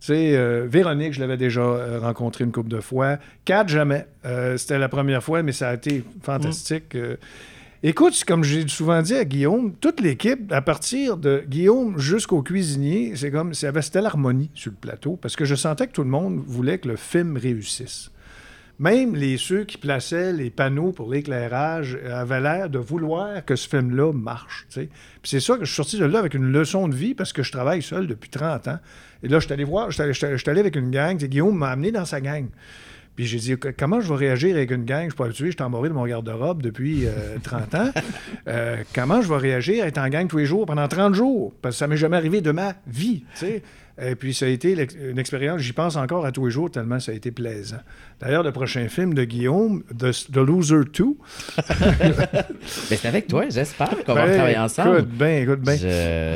Tu 0.00 0.06
sais, 0.06 0.36
euh, 0.36 0.66
Véronique, 0.70 1.12
je 1.14 1.20
l'avais 1.20 1.36
déjà 1.36 1.60
euh, 1.60 1.98
rencontré 2.00 2.44
une 2.44 2.52
couple 2.52 2.68
de 2.70 2.80
fois. 2.80 3.18
Kat, 3.44 3.66
jamais. 3.66 4.06
Euh, 4.24 4.56
C'était 4.56 4.78
la 4.78 4.88
première 4.88 5.22
fois, 5.22 5.42
mais 5.42 5.52
ça 5.52 5.70
a 5.70 5.74
été 5.74 6.04
fantastique. 6.22 6.94
Euh, 6.94 7.16
Écoute, 7.84 8.20
comme 8.26 8.42
j'ai 8.42 8.66
souvent 8.66 9.00
dit 9.02 9.14
à 9.14 9.24
Guillaume, 9.24 9.72
toute 9.80 10.00
l'équipe, 10.00 10.52
à 10.52 10.60
partir 10.60 11.16
de 11.16 11.44
Guillaume 11.48 11.96
jusqu'au 11.96 12.42
cuisinier, 12.42 13.12
c'est 13.14 13.30
comme 13.30 13.54
c'est- 13.54 13.70
c'était 13.82 14.00
l'harmonie 14.00 14.50
sur 14.52 14.72
le 14.72 14.76
plateau, 14.76 15.16
parce 15.22 15.36
que 15.36 15.44
je 15.44 15.54
sentais 15.54 15.86
que 15.86 15.92
tout 15.92 16.02
le 16.02 16.08
monde 16.10 16.42
voulait 16.44 16.78
que 16.78 16.88
le 16.88 16.96
film 16.96 17.36
réussisse. 17.36 18.10
Même 18.80 19.16
les 19.16 19.38
ceux 19.38 19.64
qui 19.64 19.76
plaçaient 19.76 20.32
les 20.32 20.50
panneaux 20.50 20.92
pour 20.92 21.10
l'éclairage 21.10 21.98
avaient 22.12 22.40
l'air 22.40 22.70
de 22.70 22.78
vouloir 22.78 23.44
que 23.44 23.56
ce 23.56 23.68
film-là 23.68 24.12
marche. 24.12 24.66
Puis 24.72 24.88
c'est 25.24 25.40
ça 25.40 25.54
que 25.54 25.60
je 25.64 25.66
suis 25.66 25.74
sorti 25.76 25.98
de 25.98 26.04
là 26.04 26.20
avec 26.20 26.34
une 26.34 26.52
leçon 26.52 26.86
de 26.86 26.94
vie 26.94 27.14
parce 27.14 27.32
que 27.32 27.42
je 27.42 27.50
travaille 27.50 27.82
seul 27.82 28.06
depuis 28.06 28.30
30 28.30 28.68
ans. 28.68 28.78
Et 29.24 29.28
là, 29.28 29.40
je 29.40 29.46
suis 29.46 29.52
allé 29.52 29.64
voir, 29.64 29.90
je 29.90 30.12
suis 30.12 30.24
allé- 30.50 30.60
avec 30.60 30.76
une 30.76 30.90
gang. 30.92 31.16
Guillaume 31.16 31.58
m'a 31.58 31.70
amené 31.70 31.90
dans 31.90 32.04
sa 32.04 32.20
gang. 32.20 32.46
Puis 33.16 33.26
j'ai 33.26 33.38
dit, 33.38 33.54
comment 33.76 34.00
je 34.00 34.08
vais 34.10 34.14
réagir 34.14 34.54
avec 34.54 34.70
une 34.70 34.84
gang? 34.84 35.02
Je 35.06 35.08
suis 35.08 35.16
pas 35.16 35.24
habitué, 35.24 35.46
je 35.46 35.56
suis 35.56 35.62
emmoré 35.64 35.88
de 35.88 35.94
mon 35.94 36.06
garde-robe 36.06 36.62
depuis 36.62 37.04
euh, 37.08 37.10
30 37.42 37.74
ans. 37.74 37.90
Euh, 38.46 38.76
comment 38.94 39.20
je 39.22 39.28
vais 39.28 39.38
réagir 39.38 39.82
à 39.82 39.88
être 39.88 39.98
en 39.98 40.08
gang 40.08 40.28
tous 40.28 40.38
les 40.38 40.46
jours 40.46 40.66
pendant 40.66 40.86
30 40.86 41.14
jours? 41.14 41.52
Parce 41.60 41.74
que 41.74 41.78
ça 41.80 41.88
m'est 41.88 41.96
jamais 41.96 42.16
arrivé 42.16 42.42
de 42.42 42.52
ma 42.52 42.74
vie. 42.86 43.24
Et 44.00 44.14
puis 44.14 44.32
ça 44.34 44.46
a 44.46 44.48
été 44.48 44.74
l'ex- 44.74 44.94
une 44.94 45.18
expérience, 45.18 45.60
j'y 45.60 45.72
pense 45.72 45.96
encore 45.96 46.24
à 46.24 46.32
tous 46.32 46.46
les 46.46 46.50
jours 46.52 46.70
tellement 46.70 47.00
ça 47.00 47.12
a 47.12 47.14
été 47.14 47.30
plaisant. 47.30 47.78
D'ailleurs, 48.20 48.42
le 48.42 48.52
prochain 48.52 48.88
film 48.88 49.14
de 49.14 49.24
Guillaume, 49.24 49.82
The, 49.96 50.12
The 50.32 50.36
Loser 50.38 50.84
2, 50.92 51.04
Mais 52.90 52.96
c'est 52.96 53.08
avec 53.08 53.26
toi, 53.26 53.44
j'espère 53.50 53.90
qu'on 54.04 54.14
va 54.14 54.26
ben, 54.26 54.34
travailler 54.34 54.58
ensemble. 54.58 54.96
Écoute 54.98 55.08
bien, 55.10 55.36
écoute 55.38 55.60
bien. 55.60 55.76
Je, 55.76 55.86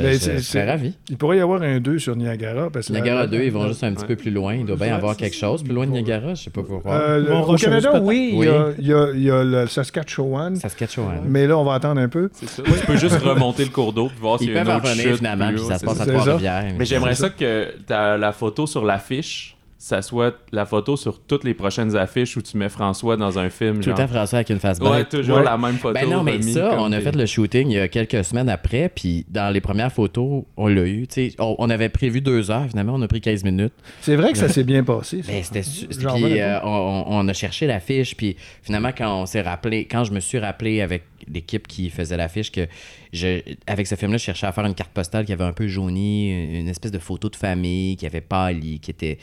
Ben, 0.01 0.13
je 0.13 0.17
c'est- 0.17 0.19
serais 0.19 0.41
c'est- 0.41 0.65
ravi. 0.65 0.93
Il 1.09 1.17
pourrait 1.17 1.37
y 1.37 1.41
avoir 1.41 1.61
un 1.61 1.79
2 1.79 1.99
sur 1.99 2.15
Niagara. 2.15 2.69
Parce 2.69 2.87
que 2.87 2.93
Niagara 2.93 3.21
la- 3.21 3.27
2, 3.27 3.41
ils 3.43 3.51
vont 3.51 3.67
juste 3.67 3.83
un 3.83 3.93
petit 3.93 4.05
peu 4.05 4.15
plus 4.15 4.31
loin. 4.31 4.55
Il 4.55 4.65
doit 4.65 4.75
bien 4.75 4.87
y 4.87 4.91
avoir 4.91 5.17
quelque 5.17 5.35
chose 5.35 5.63
plus 5.63 5.73
loin 5.73 5.85
de 5.85 5.91
Niagara, 5.91 6.33
je 6.35 6.43
sais 6.43 6.49
pas 6.49 6.63
pourquoi. 6.63 6.93
Euh, 6.93 7.19
le- 7.19 7.33
au 7.35 7.55
Canada, 7.55 7.99
oui, 8.01 8.31
il 8.33 8.45
y, 8.45 8.47
a, 8.49 8.67
il 8.79 8.87
y 8.87 8.93
a- 8.93 9.07
il 9.13 9.23
y 9.23 9.31
a 9.31 9.43
le 9.43 9.67
Saskatchewan. 9.67 10.55
Saskatchewan. 10.55 11.21
Mais 11.27 11.47
là, 11.47 11.57
on 11.57 11.63
va 11.63 11.73
attendre 11.75 11.99
un 12.01 12.09
peu. 12.09 12.29
C'est 12.33 12.47
ça. 12.49 12.63
Tu 12.63 12.85
peux 12.85 12.97
juste 12.97 13.17
remonter 13.19 13.63
le 13.63 13.69
cours 13.71 13.93
d'eau 13.93 14.07
puis 14.07 14.17
voir 14.19 14.39
s'il 14.39 14.51
y 14.51 14.57
a 14.57 14.61
une 14.61 14.67
autre 14.67 14.81
revenir 14.83 15.03
chute 15.07 15.17
finalement, 15.17 15.49
puis 15.49 15.59
ça 15.63 15.79
se 15.79 15.85
passe 15.85 16.01
à. 16.01 16.05
Trois-Rivières. 16.05 16.73
Mais 16.77 16.85
j'aimerais 16.85 17.15
ça 17.15 17.29
que 17.29 17.52
ta- 17.87 18.17
la 18.17 18.31
photo 18.31 18.65
sur 18.65 18.83
l'affiche, 18.85 19.55
ça 19.85 20.01
soit 20.01 20.33
la 20.53 20.65
photo 20.65 20.95
sur 20.95 21.19
toutes 21.21 21.43
les 21.43 21.53
prochaines 21.53 21.93
affiches 21.97 22.37
où 22.37 22.41
tu 22.41 22.55
mets 22.55 22.69
François 22.69 23.17
dans 23.17 23.37
un 23.37 23.49
film. 23.49 23.81
Tout 23.81 23.89
le 23.89 23.95
genre. 23.97 24.07
temps 24.07 24.13
François 24.13 24.37
avec 24.37 24.49
une 24.49 24.59
face 24.59 24.79
bête. 24.79 24.89
Ouais, 24.89 25.03
toujours 25.03 25.39
Ouais. 25.39 25.43
la 25.43 25.57
même 25.57 25.75
photo. 25.75 25.93
Ben 25.93 26.09
non, 26.09 26.23
mais 26.23 26.41
ça, 26.41 26.77
on 26.79 26.89
a 26.93 26.99
des- 26.99 27.03
fait 27.03 27.15
le 27.17 27.25
shooting 27.25 27.67
il 27.69 27.73
y 27.73 27.79
a 27.79 27.89
quelques 27.89 28.23
semaines 28.23 28.47
après, 28.47 28.87
puis 28.87 29.25
dans 29.27 29.51
les 29.53 29.59
premières 29.59 29.91
photos, 29.91 30.45
on 30.55 30.67
l'a 30.67 30.85
eu. 30.87 31.05
On, 31.37 31.55
on 31.59 31.69
avait 31.69 31.89
prévu 31.89 32.21
deux 32.21 32.49
heures, 32.49 32.65
finalement, 32.69 32.93
on 32.95 33.01
a 33.01 33.09
pris 33.09 33.19
15 33.19 33.43
minutes. 33.43 33.73
C'est 33.99 34.15
vrai 34.15 34.31
que 34.31 34.37
ça 34.37 34.47
s'est 34.47 34.63
bien 34.63 34.85
passé. 34.85 35.21
ça. 35.21 35.29
Ben, 35.33 35.43
c'était 35.43 35.63
su- 35.63 35.87
Puis 35.87 36.39
euh, 36.39 36.59
on, 36.63 37.03
on 37.05 37.27
a 37.27 37.33
cherché 37.33 37.67
l'affiche, 37.67 38.15
puis 38.15 38.37
finalement, 38.61 38.91
quand 38.97 39.21
on 39.21 39.25
s'est 39.25 39.41
rappelé, 39.41 39.83
quand 39.83 40.05
je 40.05 40.13
me 40.13 40.21
suis 40.21 40.39
rappelé 40.39 40.79
avec 40.79 41.03
l'équipe 41.33 41.67
qui 41.67 41.89
faisait 41.89 42.17
l'affiche, 42.17 42.51
que 42.51 42.67
je, 43.13 43.39
avec 43.65 43.87
ce 43.87 43.95
film-là, 43.95 44.17
je 44.17 44.23
cherchais 44.23 44.45
à 44.45 44.51
faire 44.51 44.65
une 44.65 44.73
carte 44.73 44.91
postale 44.91 45.23
qui 45.25 45.31
avait 45.31 45.43
un 45.45 45.53
peu 45.53 45.67
jauni, 45.67 46.59
une 46.59 46.67
espèce 46.67 46.91
de 46.91 46.99
photo 46.99 47.29
de 47.29 47.35
famille 47.37 47.95
qui 47.95 48.05
avait 48.05 48.19
pâli, 48.21 48.79
qui 48.79 48.91
était 48.91 49.17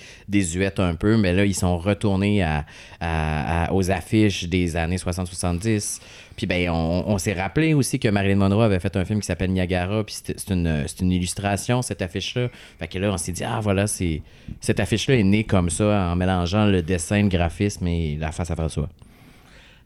désuète 0.50 0.80
un 0.80 0.94
peu, 0.94 1.16
mais 1.16 1.32
là, 1.32 1.44
ils 1.44 1.54
sont 1.54 1.78
retournés 1.78 2.42
à, 2.42 2.64
à- 3.00 3.66
à- 3.66 3.72
aux 3.72 3.90
affiches 3.90 4.44
des 4.44 4.76
années 4.76 4.96
60-70. 4.96 6.00
Puis 6.36 6.46
ben, 6.46 6.70
on, 6.70 7.04
on 7.06 7.18
s'est 7.18 7.34
rappelé 7.34 7.74
aussi 7.74 7.98
que 7.98 8.08
Marilyn 8.08 8.36
Monroe 8.36 8.62
avait 8.64 8.80
fait 8.80 8.96
un 8.96 9.04
film 9.04 9.20
qui 9.20 9.26
s'appelle 9.26 9.50
Niagara, 9.52 10.04
puis 10.04 10.16
c'est 10.24 10.50
une, 10.50 10.84
une 11.00 11.12
illustration, 11.12 11.82
cette 11.82 12.02
affiche-là. 12.02 12.48
Fait 12.78 12.88
que 12.88 12.98
là, 12.98 13.12
on 13.12 13.16
s'est 13.18 13.32
dit, 13.32 13.44
ah 13.44 13.60
voilà, 13.60 13.86
c'est 13.86 14.22
cette 14.60 14.80
affiche-là 14.80 15.16
est 15.16 15.22
née 15.22 15.44
comme 15.44 15.70
ça, 15.70 16.10
en 16.12 16.16
mélangeant 16.16 16.66
le 16.66 16.82
dessin, 16.82 17.22
le 17.22 17.28
graphisme 17.28 17.86
et 17.86 18.16
la 18.18 18.32
face 18.32 18.50
à 18.50 18.56
François. 18.56 18.88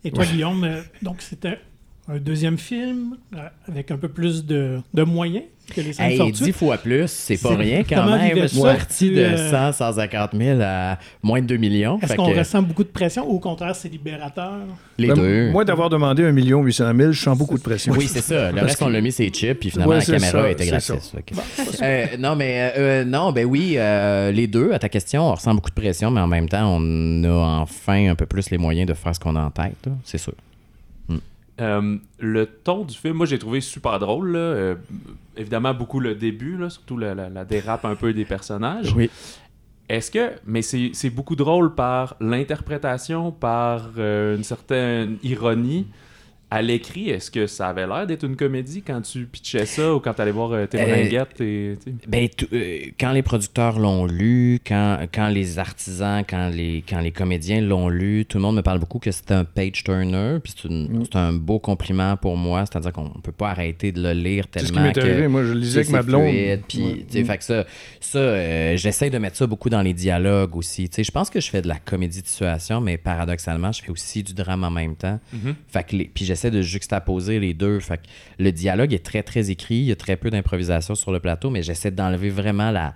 Et 0.05 0.11
toi, 0.11 0.25
Guillaume, 0.25 0.65
euh, 0.65 0.81
donc 1.03 1.23
c'était 1.23 1.59
un 2.09 2.19
deuxième 2.19 2.59
film 2.59 3.17
euh, 3.35 3.49
avec 3.67 3.91
un 3.91 3.97
peu 3.97 4.09
plus 4.09 4.45
de, 4.45 4.81
de 4.93 5.03
moyens? 5.03 5.45
Que 5.73 5.81
les 5.81 5.93
cinq 5.93 6.11
Hey, 6.11 6.17
fortunes. 6.19 6.47
dix 6.47 6.53
fois 6.53 6.77
plus, 6.79 7.09
c'est 7.11 7.41
pas 7.41 7.51
C'est- 7.51 7.55
rien 7.55 7.83
quand 7.89 8.05
même. 8.07 8.39
Je 8.43 8.47
suis 8.49 8.61
parti 8.63 9.11
de 9.11 9.21
euh, 9.21 9.51
100, 9.51 9.73
150 9.73 10.31
000 10.37 10.61
à 10.63 10.99
moins 11.23 11.41
de 11.41 11.47
2 11.47 11.57
millions. 11.57 11.99
Est-ce 12.03 12.15
qu'on 12.15 12.33
que 12.33 12.39
ressent 12.39 12.63
beaucoup 12.63 12.85
de 12.85 12.89
pression 12.89 13.27
ou 13.31 13.37
au 13.37 13.39
contraire, 13.41 13.75
c'est 13.75 13.89
libérateur? 13.89 14.53
les 14.99 15.09
Ben, 15.09 15.15
deux. 15.15 15.51
Moi, 15.51 15.65
d'avoir 15.65 15.89
demandé 15.91 16.23
1 16.25 16.31
800 16.31 16.93
000, 16.97 17.13
je 17.13 17.21
sens 17.21 17.37
beaucoup 17.39 17.57
de 17.57 17.63
pression. 17.63 17.93
Oui, 17.97 18.07
c'est 18.09 18.21
ça. 18.21 18.53
Le 18.53 18.61
reste, 18.61 18.83
on 18.83 18.89
l'a 18.89 19.01
mis 19.01 19.13
ses 19.13 19.29
chips, 19.31 19.59
puis 19.59 19.71
finalement, 19.71 19.93
Ouais, 19.93 19.99
la 19.99 20.05
c'est 20.05 20.13
caméra 20.13 20.43
ça, 20.43 20.51
était 20.51 20.65
c'est 20.65 20.71
gratis. 20.71 21.13
que- 21.27 21.35
Euh, 21.83 22.07
non, 22.19 22.37
mais 22.37 22.73
euh, 22.77 23.05
non, 23.05 23.33
ben 23.33 23.45
oui, 23.47 23.75
euh, 23.77 24.31
les 24.33 24.47
deux, 24.47 24.73
à 24.73 24.79
ta 24.79 24.89
question, 24.89 25.23
on 25.29 25.35
ressent 25.35 25.55
beaucoup 25.55 25.71
de 25.71 25.75
pression, 25.75 26.11
mais 26.11 26.21
en 26.21 26.27
même 26.27 26.49
temps, 26.49 26.77
on 26.79 27.25
a 27.25 27.61
enfin 27.63 28.11
un 28.11 28.15
peu 28.15 28.27
plus 28.27 28.51
les 28.51 28.59
moyens 28.59 28.89
de 28.89 28.95
faire 28.95 29.15
ce 29.15 29.21
qu'on 29.21 29.37
a 29.37 29.41
en 29.43 29.51
tête, 29.51 29.75
c'est 30.05 30.19
sûr. 30.19 30.35
Euh, 31.61 31.97
le 32.19 32.47
ton 32.47 32.85
du 32.85 32.95
film, 32.97 33.15
moi 33.15 33.27
j'ai 33.27 33.39
trouvé 33.39 33.61
super 33.61 33.99
drôle. 33.99 34.33
là. 34.33 34.39
Euh, 34.39 34.75
évidemment, 35.37 35.73
beaucoup 35.75 36.01
le 36.01 36.15
début, 36.15 36.57
là, 36.57 36.69
surtout 36.71 36.97
la, 36.99 37.15
la- 37.15 37.29
la 37.29 37.45
dérape 37.45 37.85
un 37.85 37.95
peu 37.95 38.13
des 38.13 38.25
personnages. 38.25 38.93
Oui. 38.97 39.09
Est-ce 39.89 40.11
que. 40.11 40.33
Mais 40.47 40.63
c'est 40.63 40.91
c'est 40.95 41.11
beaucoup 41.11 41.37
drôle 41.37 41.75
par 41.75 42.17
l'interprétation, 42.21 43.31
par 43.33 43.91
euh, 43.99 44.37
une 44.37 44.43
certaine 44.45 45.19
ironie. 45.23 45.87
À 46.55 46.63
l'écrit, 46.63 47.11
est-ce 47.11 47.31
que 47.33 47.47
ça 47.49 47.69
avait 47.69 47.87
l'air 47.87 48.07
d'être 48.07 48.25
une 48.25 48.37
comédie 48.37 48.83
quand 48.83 49.01
tu 49.01 49.25
pitchais 49.27 49.67
ça 49.67 49.93
ou 49.95 49.99
quand 49.99 50.15
t'allais 50.15 50.31
voir 50.31 50.53
euh, 50.53 50.67
tes 50.67 50.79
Euh, 50.81 50.95
et. 51.41 51.77
tu? 51.85 51.93
Ben, 52.07 52.29
euh, 52.53 52.79
quand 52.99 53.11
les 53.13 53.23
producteurs 53.23 53.79
l'ont 53.81 54.07
lu, 54.07 54.61
quand, 54.65 55.01
quand 55.13 55.29
les 55.29 55.59
artisans, 55.59 56.23
quand 56.29 56.49
les, 56.49 56.85
quand 56.89 57.01
les 57.01 57.11
comédiens 57.11 57.61
l'ont 57.61 57.89
lu, 57.89 58.25
tout 58.25 58.39
le 58.39 58.43
monde 58.43 58.57
me 58.57 58.63
parle 58.63 58.79
beaucoup 58.79 59.01
que 59.01 59.11
c'est 59.11 59.33
un 59.33 59.45
page 59.45 59.83
turner, 59.83 60.39
puis 60.43 60.53
c'est 60.57 60.69
Mm. 60.69 61.05
c'est 61.05 61.17
un 61.17 61.33
beau 61.33 61.59
compliment 61.59 62.17
pour 62.17 62.37
moi, 62.37 62.65
c'est-à-dire 62.67 62.93
qu'on 62.93 63.09
peut 63.11 63.33
pas 63.33 63.51
arrêter 63.51 63.91
de 63.93 64.01
le 64.01 64.13
lire 64.13 64.45
C'est 64.53 64.61
ce 64.61 64.67
qui 64.67 64.73
tellement 64.73 64.87
m'est 64.89 64.99
arrivé. 64.99 65.29
Moi, 65.29 65.45
je 65.45 65.53
lisais 65.55 65.81
avec 65.81 65.91
ma 65.91 66.03
blonde. 66.03 66.29
fluide, 66.29 66.61
puis, 66.69 66.79
Ouais. 66.85 67.07
tu 67.11 67.19
sais, 67.19 67.25
fait 67.25 67.39
que 67.39 67.45
ça, 67.45 67.65
ça 68.01 68.19
euh, 68.19 68.77
j'essaie 68.77 69.11
de 69.11 69.19
mettre 69.19 69.37
ça 69.37 69.47
beaucoup 69.47 69.71
dans 69.71 69.83
les 69.83 69.93
dialogues 69.93 70.55
aussi. 70.57 70.89
Tu 70.89 70.97
sais, 70.97 71.05
je 71.05 71.11
pense 71.11 71.31
que 71.31 71.41
je 71.41 71.51
fais 71.51 71.63
de 71.63 71.69
la 71.69 71.79
comédie 71.79 72.23
de 72.23 72.27
situation, 72.29 72.81
mais 72.81 72.97
paradoxalement, 72.97 73.73
je 73.73 73.83
fais 73.83 73.91
aussi 73.91 74.23
du 74.23 74.35
drame 74.35 74.63
en 74.65 74.71
même 74.71 74.95
temps. 74.95 75.19
Mhm. 75.33 75.55
Fait 75.69 75.85
que 75.85 75.97
les- 75.97 76.05
puis 76.13 76.25
j'essaie 76.25 76.44
de 76.51 76.63
juxtaposer 76.63 77.39
les 77.39 77.55
deux. 77.55 77.79
Le 78.39 78.53
dialogue 78.53 78.93
est 78.93 79.05
très, 79.05 79.23
très 79.23 79.51
écrit. 79.51 79.77
Il 79.77 79.85
y 79.85 79.93
a 79.93 79.97
très 79.97 80.17
peu 80.17 80.31
d'improvisation 80.31 80.95
sur 80.95 81.13
le 81.13 81.21
plateau, 81.21 81.51
mais 81.51 81.63
j'essaie 81.63 81.91
d'enlever 81.91 82.31
vraiment 82.31 82.71
la, 82.71 82.95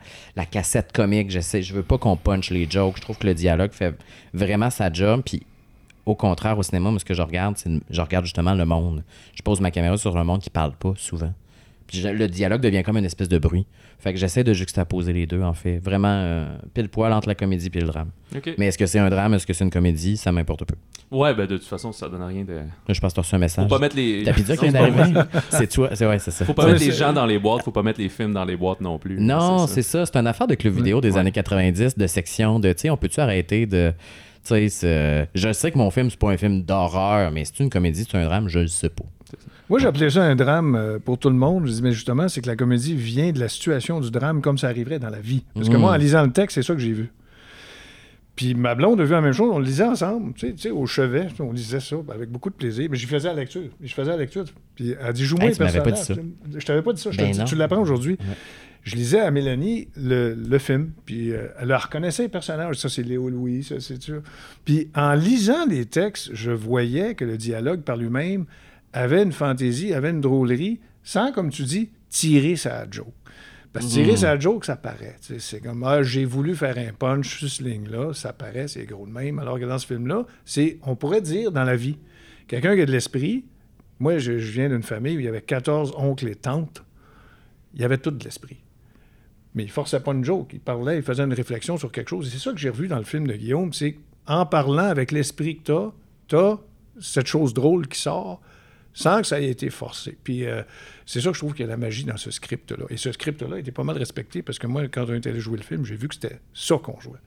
cassette 0.51 0.93
comique. 0.93 1.31
J'essaie, 1.31 1.63
je 1.63 1.75
veux 1.75 1.83
pas 1.83 1.99
qu'on 1.99 2.17
punch 2.17 2.51
les 2.51 2.69
jokes. 2.69 2.97
Je 2.97 3.03
trouve 3.03 3.19
que 3.19 3.27
le 3.27 3.35
dialogue 3.35 3.73
fait 3.73 3.95
vraiment 4.35 4.71
sa 4.71 4.93
job. 4.93 5.23
Puis 5.25 5.43
au 6.07 6.15
contraire, 6.15 6.59
au 6.59 6.63
cinéma, 6.63 6.91
moi, 6.91 6.99
ce 6.99 7.05
que 7.05 7.15
je 7.15 7.23
regarde, 7.23 7.57
c'est 7.59 7.71
je 7.91 8.01
regarde 8.01 8.25
justement 8.25 8.55
le 8.55 8.65
monde. 8.65 9.05
Je 9.35 9.43
pose 9.43 9.61
ma 9.61 9.71
caméra 9.71 9.97
sur 9.97 10.17
le 10.17 10.25
monde 10.25 10.41
qui 10.41 10.51
parle 10.51 10.73
pas 10.73 10.95
souvent. 10.97 11.33
Puis 11.89 11.99
je- 12.01 12.09
le 12.09 12.29
dialogue 12.29 12.61
devient 12.61 12.83
comme 12.85 12.99
une 12.99 13.05
espèce 13.05 13.29
de 13.29 13.39
bruit. 13.39 13.67
Fait 13.99 14.13
que 14.13 14.19
j'essaie 14.21 14.45
de 14.45 14.53
juxtaposer 14.53 15.13
les 15.13 15.27
deux, 15.27 15.43
en 15.43 15.55
fait. 15.55 15.79
Vraiment 15.79 16.09
euh, 16.13 16.47
pile 16.75 16.89
poil 16.89 17.13
entre 17.13 17.27
la 17.27 17.35
comédie 17.35 17.69
et 17.75 17.81
le 17.81 17.87
drame. 17.87 18.11
Mais 18.59 18.67
est-ce 18.67 18.79
que 18.79 18.87
c'est 18.87 18.99
un 19.01 19.11
drame, 19.11 19.35
est-ce 19.35 19.47
que 19.47 19.53
c'est 19.53 19.65
une 19.65 19.71
comédie, 19.71 20.17
ça 20.17 20.31
m'importe 20.31 20.65
peu. 20.67 20.75
Ouais, 21.11 21.35
ben 21.35 21.47
de 21.47 21.57
toute 21.57 21.67
façon, 21.67 21.91
ça 21.91 22.09
donne 22.09 22.23
rien 22.23 22.45
de. 22.45 22.61
Je 22.89 23.01
pense 23.01 23.13
que 23.15 23.21
tu 23.21 23.27
un 23.27 23.31
Faut 23.31 23.39
message. 23.39 23.69
pas 23.69 23.79
mettre 23.79 23.97
les. 23.97 24.23
Ta 24.23 24.33
pizza 24.35 24.57
qui 24.57 24.69
vient 24.69 24.73
d'arriver. 24.89 25.21
c'est 25.49 25.67
toi. 25.69 25.89
C'est 25.95 26.07
ouais, 26.07 26.19
c'est 26.19 26.31
ça. 26.31 26.45
Faut 26.45 26.53
pas 26.55 26.67
mettre 26.67 26.85
les 26.85 26.93
gens 26.93 27.13
dans 27.13 27.27
les 27.27 27.39
boîtes, 27.39 27.63
faut 27.65 27.71
pas 27.73 27.83
mettre 27.83 28.01
les 28.01 28.09
films 28.11 28.35
dans 28.35 28.45
les 28.45 28.57
boîtes 28.57 28.81
non 28.83 28.99
plus. 28.99 29.19
Non, 29.19 29.67
c'est 29.67 29.83
ça. 29.83 30.05
C'est 30.05 30.17
une 30.17 30.27
affaire 30.27 30.47
de 30.47 30.55
club 30.55 30.75
vidéo 30.75 31.01
des 31.01 31.13
Ouais. 31.13 31.19
années 31.21 31.33
90, 31.33 31.97
de 31.97 32.07
section 32.07 32.61
de, 32.61 32.73
tu 32.75 32.81
sais, 32.83 32.91
on 32.91 32.97
peut-tu 32.99 33.19
arrêter 33.21 33.65
de. 33.67 33.93
Tu 34.47 34.69
sais, 34.71 35.29
je 35.35 35.53
sais 35.53 35.71
que 35.71 35.79
mon 35.79 35.91
film, 35.91 36.09
c'est 36.11 36.19
pas 36.19 36.31
un 36.31 36.37
film 36.37 36.63
d'horreur, 36.63 37.31
mais 37.33 37.45
c'est 37.45 37.61
une 37.61 37.71
comédie, 37.71 38.07
c'est 38.09 38.17
un 38.17 38.25
drame, 38.25 38.49
je 38.49 38.61
le 38.61 38.67
sais 38.69 38.89
pas. 38.89 39.05
Moi, 39.69 39.79
j'appelais 39.79 40.09
ça 40.11 40.23
un 40.25 40.35
drame 40.35 40.75
euh, 40.75 40.99
pour 40.99 41.19
tout 41.19 41.29
le 41.29 41.37
monde. 41.37 41.67
Je 41.67 41.73
dis, 41.73 41.83
mais 41.83 41.93
justement, 41.93 42.29
c'est 42.29 42.41
que 42.41 42.47
la 42.47 42.57
comédie 42.57 42.95
vient 42.95 43.33
de 43.33 43.39
la 43.41 43.49
situation 43.49 44.01
du 44.01 44.11
drame 44.11 44.41
comme 44.41 44.57
ça 44.59 44.69
arriverait 44.69 44.99
dans 44.99 45.11
la 45.11 45.21
vie. 45.21 45.45
Parce 45.55 45.69
que 45.69 45.77
moi, 45.77 45.93
en 45.93 45.97
lisant 45.97 46.23
le 46.25 46.33
texte, 46.33 46.55
c'est 46.55 46.63
ça 46.63 46.75
que 46.75 46.81
j'ai 46.81 46.93
vu. 46.93 47.11
Puis 48.35 48.55
ma 48.55 48.77
blonde 48.77 49.01
a 49.01 49.05
vu 49.05 49.11
la 49.11 49.21
même 49.21 49.33
chose, 49.33 49.51
on 49.53 49.59
le 49.59 49.65
lisait 49.65 49.83
ensemble, 49.83 50.33
tu 50.35 50.47
sais, 50.47 50.53
tu 50.53 50.61
sais, 50.61 50.71
au 50.71 50.87
chevet, 50.87 51.27
on 51.41 51.51
lisait 51.51 51.81
ça 51.81 51.97
avec 52.15 52.31
beaucoup 52.31 52.51
de 52.51 52.55
plaisir. 52.55 52.87
Mais 52.89 52.97
j'y 52.97 53.07
faisais 53.07 53.27
la 53.27 53.35
lecture. 53.35 53.63
Je 53.83 53.93
faisais 53.93 54.13
la 54.13 54.17
lecture. 54.17 54.45
Puis 54.77 54.95
elle 55.01 55.13
dit, 55.13 55.25
joue-moi 55.25 55.49
Hey, 55.49 55.55
les 55.55 55.65
m'avais 55.65 55.79
pas 55.81 55.91
dit 55.91 55.97
personnages. 55.97 56.25
Je 56.57 56.65
t'avais 56.65 56.83
pas 56.83 56.93
dit 56.93 57.03
ça. 57.03 57.11
Je 57.11 57.17
te 57.19 57.23
Ben 57.23 57.33
dis, 57.33 57.39
non. 57.41 57.45
tu 57.47 57.57
l'apprends 57.57 57.81
aujourd'hui. 57.81 58.13
Ouais. 58.13 58.37
Je 58.85 58.95
lisais 58.95 59.19
à 59.19 59.33
Mélanie 59.33 59.89
le, 59.97 60.35
le 60.35 60.59
film, 60.59 60.93
puis 61.05 61.33
euh, 61.33 61.49
elle 61.61 61.75
reconnaissait 61.75 62.23
les 62.23 62.29
personnages. 62.29 62.77
Ça, 62.77 62.89
c'est 62.89 63.03
Léo 63.03 63.29
Louis, 63.29 63.65
ça, 63.65 63.81
c'est 63.81 64.01
sûr. 64.01 64.23
Puis 64.65 64.89
en 64.95 65.15
lisant 65.15 65.67
les 65.69 65.85
textes, 65.87 66.31
je 66.33 66.53
voyais 66.53 67.17
que 67.17 67.25
le 67.25 67.37
dialogue 67.37 67.81
par 67.83 67.97
lui-même 67.97 68.47
avait 68.93 69.23
une 69.23 69.33
fantaisie, 69.33 69.93
avait 69.93 70.11
une 70.11 70.21
drôlerie, 70.21 70.81
sans, 71.03 71.33
comme 71.33 71.51
tu 71.51 71.63
dis, 71.65 71.91
tirer 72.09 72.57
sa 72.57 72.89
joke. 72.91 73.13
Parce 73.73 73.87
que 73.87 73.91
tirer 73.91 74.13
Mm. 74.13 74.17
sa 74.17 74.39
joke, 74.39 74.65
ça 74.65 74.77
paraît. 74.77 75.17
Tu 75.25 75.39
C'est 75.41 75.61
comme, 75.61 75.83
ah, 75.85 76.03
j'ai 76.03 76.25
voulu 76.25 76.55
faire 76.57 76.79
un 76.79 76.93
punch 76.93 77.39
sur 77.39 77.49
cette 77.51 77.67
ligne-là, 77.67 78.15
ça 78.15 78.33
paraît, 78.33 78.67
c'est 78.67 78.87
gros 78.87 79.07
de 79.07 79.13
même. 79.13 79.39
Alors 79.39 79.59
que 79.61 79.65
dans 79.65 79.79
ce 79.79 79.87
film-là, 79.87 80.25
c'est, 80.45 80.79
on 80.83 80.97
pourrait 80.97 81.21
dire 81.21 81.53
dans 81.53 81.65
la 81.65 81.77
vie, 81.77 81.99
quelqu'un 82.47 82.75
qui 82.75 82.83
a 82.83 82.87
de 82.87 82.93
l'esprit, 82.93 83.45
moi, 84.01 84.19
je, 84.19 84.39
je 84.39 84.53
viens 84.53 84.69
d'une 84.69 84.83
famille 84.83 85.17
où 85.17 85.21
il 85.21 85.27
y 85.27 85.29
avait 85.29 85.43
14 85.43 85.93
oncles 85.97 86.29
et 86.29 86.35
tantes, 86.35 86.83
il 87.75 87.81
y 87.81 87.85
avait 87.85 87.99
tout 87.99 88.11
de 88.11 88.25
l'esprit. 88.25 88.57
Mais 89.55 89.65
il 89.65 89.71
forçait 89.71 90.01
pas 90.01 90.13
une 90.13 90.25
joke, 90.25 90.51
il 90.53 90.61
parlait, 90.61 90.97
il 90.97 91.03
faisait 91.03 91.25
une 91.25 91.33
réflexion 91.33 91.77
sur 91.77 91.91
quelque 91.93 92.09
chose. 92.09 92.27
Et 92.29 92.31
c'est 92.31 92.39
ça 92.39 92.53
que 92.53 92.59
j'ai 92.59 92.71
revu 92.71 92.89
dans 92.89 92.99
le 92.99 93.05
film 93.05 93.27
de 93.27 93.35
Guillaume, 93.35 93.73
c'est 93.73 93.99
en 94.27 94.47
parlant 94.47 94.85
avec 94.85 95.11
l'esprit 95.11 95.59
que 95.59 95.63
t'as, 95.65 95.91
t'as 96.29 96.57
cette 97.01 97.27
chose 97.27 97.55
drôle 97.55 97.89
qui 97.89 97.99
sort 97.99 98.41
sans 98.99 99.21
que 99.21 99.27
ça 99.29 99.41
ait 99.41 99.49
été 99.49 99.71
forcé. 99.71 100.17
Puis 100.25 100.45
euh, 100.45 100.63
c'est 101.07 101.21
ça 101.21 101.29
que 101.29 101.35
je 101.35 101.39
trouve 101.41 101.55
qu'il 101.55 101.65
y 101.65 101.69
a 101.69 101.71
la 101.71 101.77
magie 101.77 102.03
dans 102.05 102.17
ce 102.17 102.31
script-là. 102.33 102.85
Et 102.91 102.97
ce 102.97 103.13
script-là 103.13 103.59
était 103.59 103.71
pas 103.71 103.85
mal 103.85 103.97
respecté 103.97 104.43
parce 104.43 104.59
que 104.59 104.67
moi, 104.67 104.89
quand 104.89 105.05
on 105.09 105.15
était 105.15 105.31
allé 105.31 105.39
jouer 105.41 105.57
le 105.59 105.63
film, 105.63 105.85
j'ai 105.85 105.95
vu 105.95 106.09
que 106.09 106.15
c'était 106.17 106.39
ça 106.53 106.77
qu'on 106.83 106.99
jouait. 107.01 107.21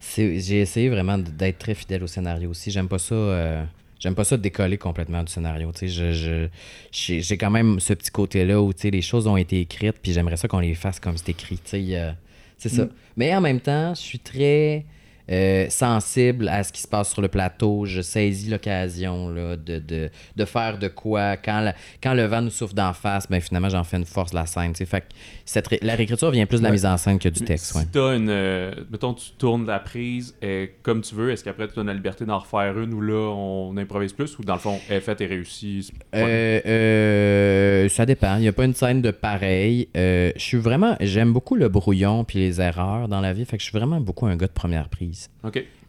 J'ai 0.00 0.60
essayé 0.60 0.88
vraiment 0.90 1.16
d'être 1.16 1.58
très 1.58 1.74
fidèle 1.74 2.02
au 2.02 2.06
scénario 2.06 2.50
aussi. 2.50 2.70
J'aime 2.70 2.88
pas 2.88 2.98
ça. 2.98 3.14
euh, 3.14 3.64
J'aime 4.00 4.16
pas 4.16 4.24
ça 4.24 4.36
décoller 4.36 4.78
complètement 4.78 5.22
du 5.22 5.30
scénario. 5.32 5.70
Je, 5.80 6.12
je- 6.12 6.48
j'ai, 6.90 7.38
quand 7.38 7.50
même 7.50 7.78
ce 7.78 7.94
petit 7.94 8.10
côté-là 8.10 8.60
où 8.60 8.72
les 8.82 9.00
choses 9.00 9.28
ont 9.28 9.36
été 9.36 9.60
écrites, 9.60 9.98
puis 10.02 10.12
j'aimerais 10.12 10.36
ça 10.36 10.48
qu'on 10.48 10.58
les 10.58 10.74
fasse 10.74 10.98
comme 10.98 11.16
c'est 11.16 11.28
écrit. 11.28 11.60
euh, 11.94 12.10
c'est 12.58 12.68
ça. 12.68 12.88
Mais 13.16 13.32
en 13.34 13.40
même 13.40 13.60
temps, 13.60 13.94
je 13.94 14.00
suis 14.00 14.18
très 14.18 14.84
euh, 15.30 15.66
sensible 15.70 16.48
à 16.48 16.62
ce 16.64 16.72
qui 16.72 16.80
se 16.80 16.88
passe 16.88 17.12
sur 17.12 17.22
le 17.22 17.28
plateau. 17.28 17.84
Je 17.86 18.00
saisis 18.00 18.50
l'occasion 18.50 19.28
là, 19.28 19.56
de, 19.56 19.78
de, 19.78 20.10
de 20.36 20.44
faire 20.44 20.78
de 20.78 20.88
quoi. 20.88 21.36
Quand, 21.36 21.60
la- 21.60 21.74
quand 22.02 22.14
le 22.14 22.24
vent 22.24 22.42
nous 22.42 22.50
souffle 22.50 22.74
d'en 22.74 22.92
face, 22.92 23.28
ben, 23.30 23.40
finalement, 23.40 23.68
j'en 23.68 23.84
fais 23.84 23.96
une 23.96 24.04
force 24.04 24.30
de 24.32 24.36
la 24.36 24.46
scène. 24.46 24.74
Fait 24.74 25.00
que 25.00 25.06
cette 25.44 25.68
ré- 25.68 25.78
la 25.82 25.94
réécriture 25.94 26.30
vient 26.30 26.46
plus 26.46 26.58
de 26.58 26.62
la 26.64 26.70
Ouais. 26.70 26.72
mise 26.74 26.86
en 26.86 26.96
scène 26.96 27.18
que 27.18 27.28
du 27.28 27.40
texte. 27.44 27.72
Si 27.72 27.78
ouais. 27.78 27.84
t'as 27.92 28.16
une. 28.16 28.28
euh, 28.30 28.72
mettons, 28.90 29.14
tu 29.14 29.30
tournes 29.38 29.66
la 29.66 29.78
prise 29.78 30.34
euh, 30.42 30.66
comme 30.82 31.02
tu 31.02 31.14
veux, 31.14 31.30
est-ce 31.30 31.44
qu'après 31.44 31.68
tu 31.68 31.78
as 31.78 31.84
la 31.84 31.94
liberté 31.94 32.24
d'en 32.24 32.38
refaire 32.38 32.78
une 32.78 32.92
ou 32.94 33.00
là 33.00 33.30
on 33.34 33.76
improvise 33.76 34.12
plus 34.12 34.38
ou 34.38 34.42
dans 34.44 34.54
le 34.54 34.60
fond, 34.60 34.78
elle 34.88 34.96
est 34.96 35.00
faite 35.00 35.20
et 35.20 35.26
réussie 35.26 35.90
Euh, 36.14 36.60
euh, 36.66 37.88
ça 37.88 38.06
dépend. 38.06 38.36
Il 38.36 38.40
n'y 38.42 38.48
a 38.48 38.52
pas 38.52 38.64
une 38.64 38.74
scène 38.74 39.02
de 39.02 39.10
pareil. 39.10 39.88
Je 39.94 40.32
suis 40.36 40.58
vraiment. 40.58 40.96
J'aime 41.00 41.32
beaucoup 41.32 41.54
le 41.54 41.68
brouillon 41.68 42.24
puis 42.24 42.38
les 42.38 42.60
erreurs 42.60 43.08
dans 43.08 43.20
la 43.20 43.32
vie. 43.32 43.44
Fait 43.44 43.56
que 43.56 43.62
je 43.62 43.68
suis 43.68 43.78
vraiment 43.78 44.00
beaucoup 44.00 44.26
un 44.26 44.36
gars 44.36 44.46
de 44.46 44.52
première 44.52 44.88
prise. 44.88 45.11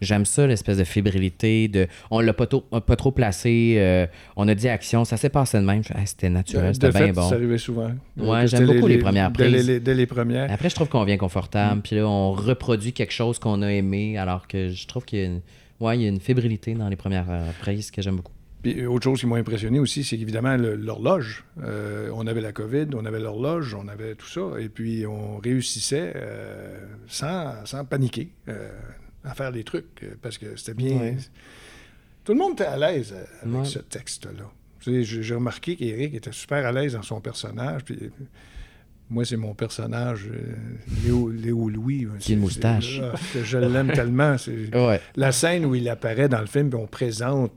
J'aime 0.02 0.26
ça, 0.26 0.46
l'espèce 0.48 0.78
de 0.78 0.84
fébrilité. 0.84 1.68
De, 1.68 1.88
on 2.12 2.20
l'a 2.20 2.34
pas, 2.34 2.46
tôt- 2.48 2.62
pas 2.62 2.96
trop 2.96 3.12
placé. 3.12 3.76
euh, 3.78 4.06
on 4.36 4.48
a 4.48 4.56
dit 4.56 4.68
action. 4.70 5.06
Ça 5.06 5.18
s'est 5.18 5.30
passé 5.30 5.60
de 5.60 5.64
même. 5.66 5.82
Ah, 5.94 6.06
c'était 6.06 6.30
naturel. 6.30 6.70
De 6.70 6.74
C'était 6.74 6.90
bien 6.90 7.08
fait, 7.08 7.12
bon. 7.14 7.30
ça 7.30 7.36
arrivait 7.36 7.58
souvent. 7.58 7.92
Ouais, 8.18 8.48
j'aime 8.48 8.66
beaucoup 8.66 8.88
les 8.88 8.98
premières 8.98 9.32
dès 9.32 9.50
prises. 9.50 9.68
les- 9.68 9.80
dès 9.80 9.94
les 9.94 10.06
premières. 10.06 10.52
Après, 10.52 10.70
je 10.70 10.76
trouve 10.76 10.90
qu'on 10.90 11.04
vient 11.04 11.18
confortable. 11.18 11.82
Puis 11.82 11.96
là, 11.96 12.08
on 12.08 12.32
reproduit 12.34 12.94
quelque 12.94 13.14
chose 13.14 13.40
qu'on 13.40 13.62
a 13.62 13.72
aimé. 13.72 14.18
Alors 14.18 14.48
que 14.48 14.70
je 14.70 14.88
trouve 14.88 15.06
qu'il 15.06 15.20
y 15.20 15.22
a 15.22 15.26
une, 15.26 15.42
ouais, 15.80 15.98
il 15.98 16.02
y 16.02 16.06
a 16.06 16.10
une 16.10 16.20
fébrilité 16.20 16.74
dans 16.74 16.90
les 16.90 16.96
premières 16.96 17.30
euh, 17.30 17.50
prises 17.62 17.92
que 17.92 18.02
j'aime 18.02 18.18
beaucoup. 18.18 18.32
Puis 18.62 18.80
euh, 18.80 18.88
autre 18.90 19.04
chose 19.04 19.20
qui 19.20 19.28
m'a 19.28 19.36
impressionné 19.36 19.78
aussi, 19.80 20.06
c'est 20.06 20.18
qu'évidemment, 20.18 20.56
le- 20.56 20.76
l'horloge. 20.76 21.44
Euh, 21.64 22.10
on 22.16 22.26
avait 22.28 22.40
la 22.40 22.54
COVID, 22.54 22.88
on 22.96 23.04
avait 23.06 23.20
l'horloge, 23.20 23.76
on 23.76 23.90
avait 23.90 24.16
tout 24.16 24.26
ça. 24.28 24.42
Et 24.60 24.70
puis, 24.70 25.06
on 25.06 25.38
réussissait 25.38 26.14
euh, 26.16 26.78
sans, 27.08 27.54
sans 27.66 27.84
paniquer 27.84 28.30
euh, 28.48 28.70
à 29.24 29.34
faire 29.34 29.52
des 29.52 29.64
trucs. 29.64 30.04
euh, 30.04 30.16
Parce 30.22 30.38
que 30.38 30.56
c'était 30.56 30.74
bien. 30.74 30.98
Ouais. 30.98 31.18
Tout 32.24 32.34
le 32.34 32.40
monde 32.40 32.54
était 32.54 32.66
à 32.66 32.78
l'aise 32.78 33.14
euh, 33.16 33.24
avec 33.44 33.56
Ouais. 33.60 33.66
ce 33.66 33.80
texte-là. 33.80 34.50
J'ai 34.86 35.36
remarqué 35.36 35.76
qu'Éric 35.78 36.14
était 36.16 36.32
super 36.34 36.66
à 36.66 36.72
l'aise 36.72 36.94
dans 36.94 37.02
son 37.04 37.22
personnage. 37.22 37.84
Puis, 37.86 37.98
moi, 39.10 39.24
c'est 39.26 39.38
mon 39.38 39.54
personnage, 39.54 40.28
euh, 40.30 40.56
Léo, 41.06 41.30
Léo 41.30 41.70
Louis. 41.70 42.00
Qui 42.00 42.06
a 42.06 42.10
une 42.10 42.20
C'est- 42.22 42.36
moustache. 42.36 43.02
je 43.44 43.58
l'aime 43.58 43.92
tellement. 43.94 44.36
Ouais. 44.74 45.00
La 45.16 45.32
scène 45.32 45.66
où 45.66 45.76
il 45.76 45.88
apparaît 45.88 46.28
dans 46.28 46.42
le 46.42 46.48
film, 46.48 46.70
puis 46.70 46.80
on 46.82 46.88
présente 46.88 47.54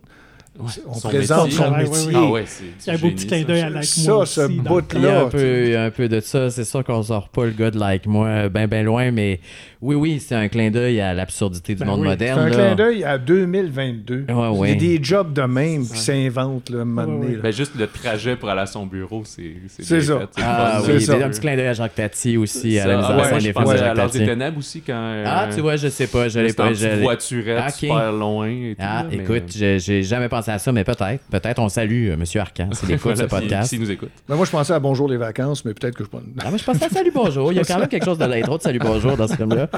Ouais, 0.58 0.66
on 0.86 0.94
son 0.94 1.08
présente 1.08 1.44
métier. 1.46 1.58
son 1.58 1.64
Ouais, 1.64 1.76
ouais, 1.76 1.82
métier. 1.84 2.06
ouais. 2.06 2.12
Ah 2.16 2.30
ouais, 2.30 2.44
c'est. 2.46 2.64
Il 2.64 2.86
y 2.86 2.90
a 2.90 2.92
un 2.94 2.98
beau 3.00 3.10
petit 3.10 3.28
ça. 3.28 3.36
clin 3.36 3.42
d'œil 3.44 3.60
à 3.60 3.70
Like 3.70 3.84
Ça, 3.84 4.12
Moi 4.12 4.26
ce 4.26 4.40
aussi, 4.42 4.56
dans 4.56 4.62
bout 4.62 4.78
le- 4.78 4.84
Il 4.98 5.02
y 5.02 5.06
a 5.06 5.12
Là, 5.12 5.20
un 5.22 5.28
peu, 5.28 5.62
il 5.64 5.70
y 5.70 5.74
a 5.76 5.84
un 5.84 5.90
peu 5.90 6.08
de 6.08 6.20
ça. 6.20 6.50
C'est 6.50 6.64
sûr 6.64 6.84
qu'on 6.84 7.02
sort 7.02 7.28
pas 7.28 7.44
le 7.44 7.50
gars 7.52 7.70
de 7.70 7.78
like 7.78 8.06
moi 8.06 8.48
ben 8.48 8.66
ben 8.66 8.84
loin, 8.84 9.10
mais 9.10 9.40
oui, 9.82 9.94
oui, 9.94 10.20
c'est 10.26 10.34
un 10.34 10.48
clin 10.48 10.70
d'œil 10.70 11.00
à 11.00 11.12
l'absurdité 11.14 11.74
du 11.74 11.80
Ben 11.80 11.86
monde 11.86 12.00
oui. 12.00 12.06
C'est 12.06 12.10
moderne. 12.12 12.38
un 12.40 12.48
là. 12.48 12.54
clin 12.54 12.74
d'œil 12.74 13.04
à 13.04 13.18
2022. 13.18 14.24
Ouais, 14.28 14.48
ouais. 14.48 14.68
Il 14.72 14.82
y 14.82 14.94
a 14.94 14.96
des 14.98 15.04
jobs 15.04 15.32
de 15.32 15.42
même 15.42 15.86
qui 15.86 15.98
s'inventent, 15.98 16.70
là, 16.70 16.80
un 16.80 16.84
moment 16.84 17.02
Ouais, 17.02 17.06
donné, 17.18 17.26
ouais. 17.30 17.36
là. 17.36 17.42
Ben, 17.42 17.52
juste 17.52 17.72
le 17.78 17.86
trajet 17.86 18.36
pour 18.36 18.48
aller 18.48 18.62
à 18.62 18.66
son 18.66 18.86
bureau, 18.86 19.22
c'est 19.24 19.54
C'est 19.68 19.86
bien 19.98 20.00
ça. 20.06 20.20
fait, 20.20 20.42
Ah 20.42 20.80
oui, 20.86 21.00
ça. 21.00 21.12
c'est 21.16 21.22
un 21.22 21.28
petit 21.28 21.40
clin 21.40 21.56
d'œil 21.56 21.66
à 21.68 21.72
Jacques 21.74 21.94
Tati 21.94 22.36
aussi, 22.36 22.78
à 22.78 22.86
la 22.86 22.92
Ça, 22.92 22.96
mise 22.98 23.06
ah 23.08 23.14
en 23.16 23.24
scène 23.40 23.52
des 23.52 23.80
à 23.82 23.94
l'Arche 23.94 24.12
des. 24.12 24.26
Ténèbres 24.26 24.58
aussi 24.58 24.80
quand. 24.80 24.92
euh, 24.94 25.24
Ah, 25.26 25.48
tu 25.54 25.60
vois, 25.60 25.76
je 25.76 25.88
sais 25.88 26.06
pas, 26.06 26.28
je 26.28 26.40
l'ai 26.40 26.48
c'était 26.48 26.62
en 26.62 26.64
pas. 26.64 26.70
petite 26.70 26.82
je 26.82 26.88
l'ai- 26.88 27.02
voiturette 27.02 27.62
Ah, 27.66 27.70
super 27.70 28.12
loin. 28.12 28.72
Ah, 28.78 29.04
écoute, 29.10 29.42
euh, 29.60 29.78
j'ai 29.78 29.78
j'ai 29.78 30.02
jamais 30.02 30.28
pensé 30.28 30.45
à 30.50 30.58
ça, 30.58 30.72
mais 30.72 30.84
peut-être. 30.84 31.22
Peut-être 31.30 31.58
on 31.58 31.68
salue 31.68 32.10
euh, 32.10 32.16
Monsieur 32.16 32.40
Arcan, 32.40 32.68
s'il 32.72 32.90
écoute 32.90 33.02
voilà, 33.02 33.16
ce 33.16 33.22
podcast. 33.24 33.68
S'il 33.70 33.80
nous 33.80 33.90
écoute. 33.90 34.10
Ben, 34.28 34.36
moi, 34.36 34.44
je 34.46 34.50
pensais 34.50 34.72
à 34.72 34.78
Bonjour 34.78 35.08
les 35.08 35.16
vacances, 35.16 35.64
mais 35.64 35.74
peut-être 35.74 35.94
que 35.96 36.04
je 36.04 36.08
pas. 36.08 36.20
Ah, 36.44 36.48
moi, 36.50 36.58
je 36.58 36.64
pense 36.64 36.80
à 36.82 36.88
Salut 36.88 37.10
Bonjour. 37.14 37.52
Il 37.52 37.56
y 37.56 37.60
a 37.60 37.64
quand 37.64 37.78
même 37.78 37.88
quelque 37.88 38.04
chose 38.04 38.18
de 38.18 38.24
l'intro 38.24 38.56
de 38.58 38.62
Salut 38.62 38.78
Bonjour 38.78 39.16
dans 39.16 39.28
ce 39.28 39.34
film-là. 39.36 39.68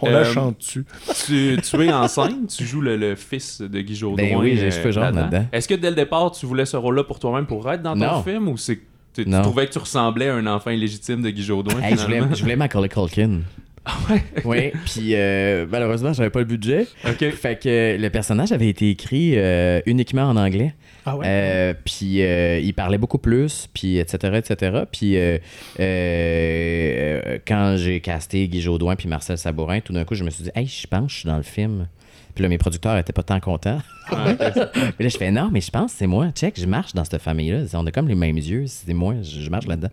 On 0.00 0.06
Euh, 0.08 0.10
la 0.10 0.24
chante 0.24 0.58
dessus. 0.58 0.84
tu, 1.26 1.56
tu 1.62 1.82
es 1.84 1.92
en 1.92 2.08
scène, 2.08 2.46
tu 2.48 2.64
joues 2.64 2.80
le, 2.80 2.96
le 2.96 3.14
fils 3.14 3.60
de 3.60 3.80
Guy 3.80 3.94
Jodoin. 3.94 4.16
Ben 4.16 4.36
oui, 4.36 4.56
j'ai 4.58 4.70
cheveux 4.70 4.90
jaunes 4.92 5.14
là-dedans. 5.14 5.46
Est-ce 5.52 5.68
que 5.68 5.74
dès 5.74 5.90
le 5.90 5.96
départ, 5.96 6.32
tu 6.32 6.46
voulais 6.46 6.64
ce 6.66 6.76
rôle-là 6.76 7.04
pour 7.04 7.18
toi-même 7.18 7.46
pour 7.46 7.70
être 7.70 7.82
dans 7.82 7.92
ton 7.94 7.98
Non. 8.00 8.22
film 8.22 8.48
ou 8.48 8.56
c'est 8.56 8.80
tu, 9.14 9.24
tu 9.26 9.30
trouvais 9.30 9.66
que 9.66 9.72
tu 9.72 9.78
ressemblais 9.78 10.28
à 10.30 10.34
un 10.36 10.46
enfant 10.46 10.70
illégitime 10.70 11.20
de 11.20 11.28
Guy 11.30 11.42
Jodoin 11.42 11.78
Hey, 11.82 11.96
je, 11.98 12.02
voulais, 12.02 12.22
je 12.34 12.40
voulais 12.42 12.56
Macaulay 12.56 12.88
Culkin. 12.88 13.40
Ah 13.84 13.98
ouais? 14.10 14.22
Oui, 14.44 14.72
puis 14.84 15.14
euh, 15.14 15.66
malheureusement, 15.70 16.12
j'avais 16.12 16.30
pas 16.30 16.38
le 16.38 16.44
budget. 16.44 16.86
Ok. 17.06 17.30
Fait 17.30 17.60
que 17.60 17.96
le 17.98 18.10
personnage 18.10 18.52
avait 18.52 18.68
été 18.68 18.90
écrit 18.90 19.32
euh, 19.36 19.80
uniquement 19.86 20.22
en 20.22 20.36
anglais. 20.36 20.74
Ah 21.04 21.16
ouais? 21.16 21.26
Euh, 21.26 21.74
puis 21.84 22.22
euh, 22.22 22.60
il 22.60 22.74
parlait 22.74 22.98
beaucoup 22.98 23.18
plus, 23.18 23.68
puis 23.74 23.98
etc., 23.98 24.34
etc. 24.36 24.84
Puis 24.90 25.16
quand 27.46 27.74
j'ai 27.76 28.00
casté 28.00 28.46
Guy 28.48 28.60
Jodoin 28.60 28.94
puis 28.94 29.08
Marcel 29.08 29.38
Sabourin, 29.38 29.80
tout 29.80 29.92
d'un 29.92 30.04
coup, 30.04 30.14
je 30.14 30.24
me 30.24 30.30
suis 30.30 30.44
dit, 30.44 30.50
hey, 30.54 30.66
je 30.66 30.86
pense 30.86 31.06
que 31.06 31.12
je 31.12 31.18
suis 31.18 31.28
dans 31.28 31.36
le 31.36 31.42
film. 31.42 31.88
Puis 32.34 32.42
là, 32.42 32.48
mes 32.48 32.58
producteurs 32.58 32.96
étaient 32.96 33.12
pas 33.12 33.22
tant 33.22 33.40
contents. 33.40 33.80
Ah. 34.10 34.34
Puis 34.34 35.04
là, 35.04 35.08
je 35.08 35.16
fais, 35.16 35.30
non, 35.30 35.50
mais 35.52 35.60
je 35.60 35.70
pense 35.70 35.92
que 35.92 35.98
c'est 35.98 36.06
moi. 36.06 36.30
Check, 36.30 36.58
je 36.58 36.66
marche 36.66 36.94
dans 36.94 37.04
cette 37.04 37.20
famille-là. 37.20 37.64
On 37.74 37.86
a 37.86 37.90
comme 37.90 38.08
les 38.08 38.14
mêmes 38.14 38.36
yeux. 38.36 38.64
C'est 38.66 38.94
moi, 38.94 39.16
je, 39.22 39.50
marche 39.50 39.66
là-dedans. 39.66 39.90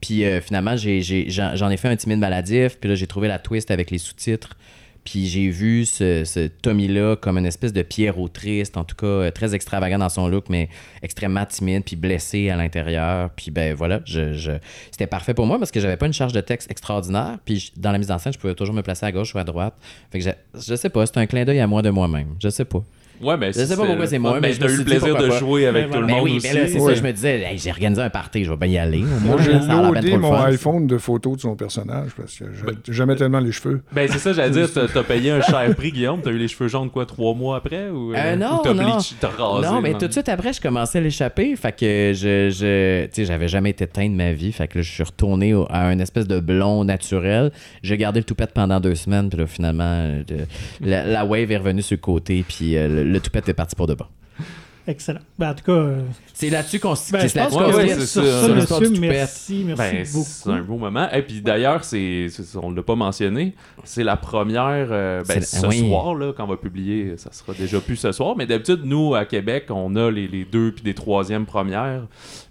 Puis 0.00 0.24
euh, 0.24 0.40
finalement, 0.40 0.76
j'en 0.76 1.56
j'en 1.56 1.70
ai 1.70 1.76
fait 1.76 1.88
un 1.88 1.96
timide 1.96 2.18
maladif. 2.18 2.78
Puis 2.80 2.88
là, 2.88 2.94
j'ai 2.94 3.06
trouvé 3.06 3.28
la 3.28 3.38
twist 3.38 3.70
avec 3.70 3.90
les 3.90 3.98
sous-titres. 3.98 4.56
Puis 5.04 5.26
j'ai 5.26 5.48
vu 5.48 5.84
ce, 5.84 6.48
Tommy-là 6.62 7.16
comme 7.16 7.38
une 7.38 7.46
espèce 7.46 7.72
de 7.72 7.82
pierre 7.82 8.18
au 8.18 8.28
triste, 8.28 8.76
en 8.76 8.84
tout 8.84 8.96
cas 8.96 9.06
euh, 9.06 9.30
très 9.30 9.54
extravagant 9.54 9.98
dans 9.98 10.08
son 10.08 10.28
look, 10.28 10.46
mais 10.48 10.68
extrêmement 11.02 11.44
timide, 11.44 11.84
puis 11.84 11.96
blessé 11.96 12.50
à 12.50 12.56
l'intérieur. 12.56 13.30
Puis 13.36 13.50
ben 13.50 13.74
voilà, 13.74 14.00
je, 14.06 14.58
c'était 14.90 15.06
parfait 15.06 15.34
pour 15.34 15.46
moi 15.46 15.58
parce 15.58 15.70
que 15.70 15.80
j'avais 15.80 15.96
pas 15.96 16.06
une 16.06 16.12
charge 16.12 16.32
de 16.32 16.40
texte 16.40 16.70
extraordinaire. 16.70 17.38
Puis 17.44 17.72
dans 17.76 17.92
la 17.92 17.98
mise 17.98 18.10
en 18.10 18.18
scène, 18.18 18.32
je 18.32 18.38
pouvais 18.38 18.54
toujours 18.54 18.74
me 18.74 18.82
placer 18.82 19.06
à 19.06 19.12
gauche 19.12 19.34
ou 19.34 19.38
à 19.38 19.44
droite. 19.44 19.74
Fait 20.10 20.18
que 20.20 20.24
je, 20.24 20.60
je 20.60 20.74
sais 20.74 20.88
pas, 20.88 21.04
c'est 21.06 21.18
un 21.18 21.26
clin 21.26 21.44
d'œil 21.44 21.60
à 21.60 21.66
moi 21.66 21.82
de 21.82 21.90
moi-même. 21.90 22.36
Je 22.42 22.48
sais 22.48 22.64
pas. 22.64 22.82
Ouais, 23.22 23.36
mais 23.36 23.52
Je 23.52 23.60
sais 23.64 23.76
pas 23.76 23.86
pourquoi 23.86 24.06
c'est 24.06 24.18
moi, 24.18 24.38
mais 24.40 24.52
t'as 24.54 24.66
me 24.66 24.72
eu 24.72 24.76
le 24.78 24.84
plaisir 24.84 25.16
de 25.16 25.30
jouer 25.30 25.66
avec 25.66 25.86
Ben 25.88 25.94
tout 25.94 26.00
le 26.00 26.06
Mais 26.06 26.12
monde 26.14 26.24
oui, 26.24 26.36
aussi. 26.36 26.48
ben 26.48 26.56
là, 26.62 26.66
c'est 26.66 26.78
ça, 26.80 26.94
je 26.94 27.02
me 27.02 27.12
disais, 27.12 27.40
Hey, 27.42 27.58
j'ai 27.58 27.70
organisé 27.70 28.02
un 28.02 28.10
party, 28.10 28.44
je 28.44 28.50
vais 28.50 28.56
bien 28.56 28.68
y 28.68 28.78
aller. 28.78 29.04
Moi, 29.24 29.36
j'ai 29.40 29.52
loadé 29.52 30.16
mon 30.18 30.32
fun. 30.32 30.44
iPhone 30.46 30.86
de 30.86 30.98
photos 30.98 31.36
de 31.36 31.40
son 31.42 31.54
personnage 31.56 32.10
parce 32.16 32.34
que 32.38 32.44
j'ai- 32.52 32.92
j'aimais 32.92 33.16
tellement 33.16 33.38
les 33.40 33.52
cheveux. 33.52 33.82
Ben 33.92 34.08
c'est 34.10 34.18
ça, 34.18 34.32
j'allais 34.32 34.50
dire, 34.50 34.68
t'as 34.72 35.02
payé 35.02 35.30
un 35.30 35.40
cher 35.40 35.74
prix, 35.76 35.92
Guillaume. 35.92 36.20
T'as 36.22 36.30
eu 36.30 36.38
les 36.38 36.48
cheveux 36.48 36.68
jaunes 36.68 36.90
quoi, 36.90 37.06
trois 37.06 37.34
mois 37.34 37.56
après 37.58 37.88
ou 37.90 38.14
Euh, 38.14 38.36
non, 38.36 38.60
ou 38.60 38.62
t'as 38.62 38.74
non. 38.74 38.82
rasé. 38.98 39.66
Non, 39.66 39.80
mais 39.80 39.92
tout 39.94 40.06
de 40.06 40.12
suite 40.12 40.28
après, 40.28 40.52
je 40.52 40.60
commençais 40.60 40.98
à 40.98 41.00
l'échapper. 41.02 41.54
Fait 41.56 41.72
que 41.72 42.12
je, 42.14 42.50
je 42.50 43.04
tu 43.06 43.10
sais, 43.12 43.24
j'avais 43.24 43.48
jamais 43.48 43.70
été 43.70 43.86
teint 43.86 44.08
de 44.08 44.14
ma 44.14 44.32
vie. 44.32 44.52
Fait 44.52 44.66
que 44.68 44.78
là, 44.78 44.82
je 44.82 44.90
suis 44.90 45.02
retourné 45.02 45.54
à 45.70 45.86
un 45.86 45.98
espèce 45.98 46.26
de 46.26 46.40
blond 46.40 46.84
naturel. 46.84 47.52
J'ai 47.82 47.96
gardé 47.96 48.20
le 48.20 48.24
toupette 48.24 48.52
pendant 48.52 48.80
deux 48.80 48.94
semaines. 48.94 49.28
Puis 49.28 49.38
là, 49.38 49.46
finalement, 49.46 49.84
euh, 49.84 50.22
la, 50.80 51.24
wave 51.24 51.50
est 51.50 51.56
revenue 51.56 51.82
sur 51.82 51.96
le 51.96 52.00
côté. 52.00 52.44
Puis 52.46 52.76
euh, 52.76 53.04
le, 53.04 53.13
le 53.14 53.20
toupette 53.20 53.48
est 53.48 53.54
parti 53.54 53.74
pour 53.76 53.86
de 53.86 53.94
bon. 53.94 54.06
Excellent. 54.86 55.20
Ben, 55.38 55.50
en 55.50 55.54
tout 55.54 55.64
cas, 55.64 55.72
euh, 55.72 56.00
C'est 56.34 56.50
là-dessus 56.50 56.78
qu'on 56.78 56.94
se 56.94 57.10
ben, 57.10 57.26
c'est 57.26 57.38
là-dessus 57.38 57.56
Ouais, 57.58 57.88
c'est 57.88 58.06
ça, 58.06 58.20
monsieur. 58.50 59.00
Merci, 59.00 59.62
merci 59.66 59.78
Ben, 59.78 60.04
c'est 60.04 60.12
beaucoup. 60.12 60.58
un 60.58 60.62
beau 60.62 60.76
moment. 60.76 61.08
Et 61.10 61.22
puis 61.22 61.40
d'ailleurs, 61.40 61.84
c'est, 61.84 62.26
c'est- 62.28 62.56
on 62.58 62.70
ne 62.70 62.76
l'a 62.76 62.82
pas 62.82 62.94
mentionné, 62.94 63.54
c'est 63.84 64.04
la 64.04 64.16
première, 64.16 64.88
euh, 64.90 65.22
ben, 65.26 65.40
C'est- 65.40 65.60
ce 65.60 65.66
oui. 65.66 65.78
soir, 65.88 66.14
là, 66.14 66.32
quand 66.36 66.44
on 66.44 66.48
va 66.48 66.56
publier, 66.58 67.14
ça 67.16 67.30
sera 67.32 67.54
déjà 67.54 67.80
plus 67.80 67.96
ce 67.96 68.12
soir. 68.12 68.34
Mais 68.36 68.44
d'habitude, 68.44 68.80
nous, 68.84 69.14
à 69.14 69.24
Québec, 69.24 69.66
on 69.70 69.96
a 69.96 70.10
les, 70.10 70.28
les 70.28 70.44
deux 70.44 70.72
puis 70.72 70.84
des 70.84 70.92
troisièmes 70.94 71.46
premières. 71.46 72.02